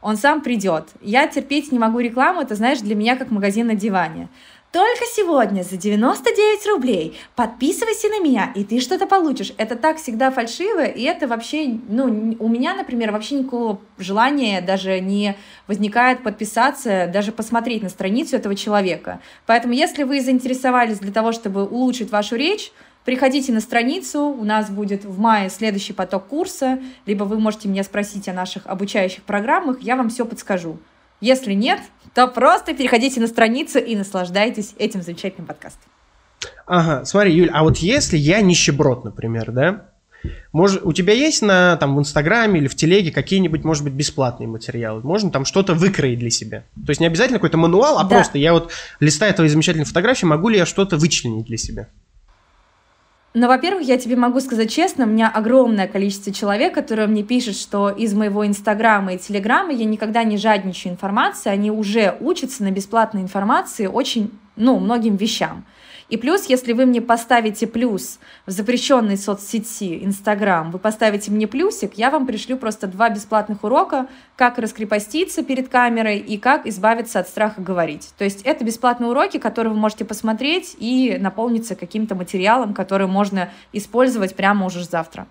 [0.00, 0.90] он сам придет.
[1.00, 4.28] Я терпеть не могу рекламу, это, знаешь, для меня как магазин на диване.
[4.72, 9.52] Только сегодня за 99 рублей подписывайся на меня, и ты что-то получишь.
[9.56, 15.00] Это так всегда фальшиво, и это вообще, ну, у меня, например, вообще никакого желания даже
[15.00, 19.20] не возникает подписаться, даже посмотреть на страницу этого человека.
[19.44, 24.68] Поэтому, если вы заинтересовались для того, чтобы улучшить вашу речь, Приходите на страницу, у нас
[24.68, 29.80] будет в мае следующий поток курса, либо вы можете меня спросить о наших обучающих программах,
[29.80, 30.78] я вам все подскажу.
[31.20, 31.80] Если нет,
[32.14, 35.90] то просто переходите на страницу и наслаждайтесь этим замечательным подкастом.
[36.66, 39.86] Ага, смотри, Юль, а вот если я нищеброд, например, да,
[40.52, 44.48] может, у тебя есть на, там, в Инстаграме или в Телеге какие-нибудь, может быть, бесплатные
[44.48, 45.00] материалы?
[45.02, 46.64] Можно там что-то выкроить для себя?
[46.74, 48.16] То есть не обязательно какой-то мануал, а да.
[48.16, 51.88] просто я вот, листая твои замечательные фотографии, могу ли я что-то вычленить для себя?
[53.32, 57.54] Но, во-первых, я тебе могу сказать честно, у меня огромное количество человек, которые мне пишут,
[57.54, 62.72] что из моего Инстаграма и Телеграма я никогда не жадничаю информации, они уже учатся на
[62.72, 65.64] бесплатной информации очень, ну, многим вещам.
[66.10, 71.94] И плюс, если вы мне поставите плюс в запрещенной соцсети Инстаграм, вы поставите мне плюсик,
[71.94, 77.28] я вам пришлю просто два бесплатных урока, как раскрепоститься перед камерой и как избавиться от
[77.28, 78.12] страха говорить.
[78.18, 83.50] То есть это бесплатные уроки, которые вы можете посмотреть и наполниться каким-то материалом, который можно
[83.72, 85.28] использовать прямо уже завтра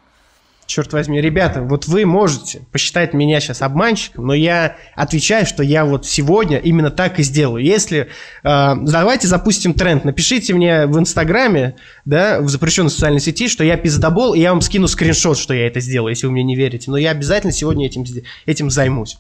[0.70, 5.84] черт возьми, ребята, вот вы можете посчитать меня сейчас обманщиком, но я отвечаю, что я
[5.84, 7.64] вот сегодня именно так и сделаю.
[7.64, 8.08] Если,
[8.44, 13.78] э, давайте запустим тренд, напишите мне в Инстаграме, да, в запрещенной социальной сети, что я
[13.78, 16.92] пиздобол, и я вам скину скриншот, что я это сделаю, если вы мне не верите.
[16.92, 18.06] Но я обязательно сегодня этим,
[18.46, 19.18] этим займусь.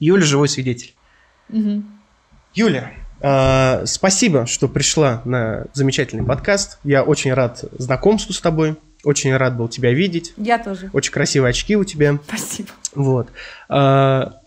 [0.00, 0.94] Юля, живой свидетель.
[1.48, 1.84] Угу.
[2.54, 6.80] Юля, э, спасибо, что пришла на замечательный подкаст.
[6.82, 8.76] Я очень рад знакомству с тобой.
[9.06, 10.34] Очень рад был тебя видеть.
[10.36, 10.90] Я тоже.
[10.92, 12.18] Очень красивые очки у тебя.
[12.26, 12.70] Спасибо.
[12.92, 13.28] Вот.
[13.68, 14.40] А,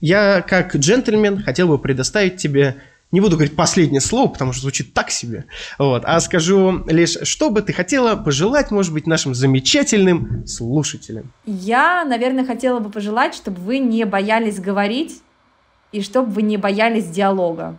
[0.00, 2.76] я, как джентльмен, хотел бы предоставить тебе
[3.10, 5.46] не буду говорить последнее слово, потому что звучит так себе,
[5.78, 11.32] вот, а скажу лишь, что бы ты хотела пожелать, может быть, нашим замечательным слушателям.
[11.46, 15.22] Я, наверное, хотела бы пожелать, чтобы вы не боялись говорить
[15.90, 17.78] и чтобы вы не боялись диалога.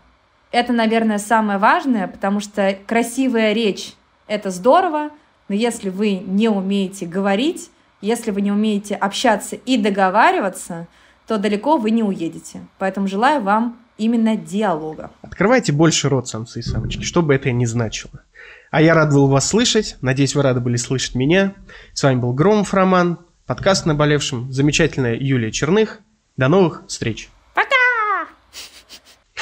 [0.51, 3.93] Это, наверное, самое важное, потому что красивая речь—
[4.27, 5.11] это здорово,
[5.49, 7.71] но если вы не умеете говорить,
[8.01, 10.87] если вы не умеете общаться и договариваться,
[11.27, 12.61] то далеко вы не уедете.
[12.77, 15.11] Поэтому желаю вам именно диалога.
[15.21, 18.23] Открывайте больше рот, самцы и самочки, что бы это ни значило.
[18.71, 19.97] А я рад был вас слышать.
[20.01, 21.53] Надеюсь, вы рады были слышать меня.
[21.93, 25.99] С вами был Громов Роман, подкаст «Наболевшим», замечательная Юлия Черных.
[26.37, 27.29] До новых встреч.
[27.53, 27.75] Пока!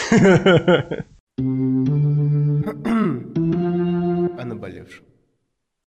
[4.41, 5.06] о наболевшем.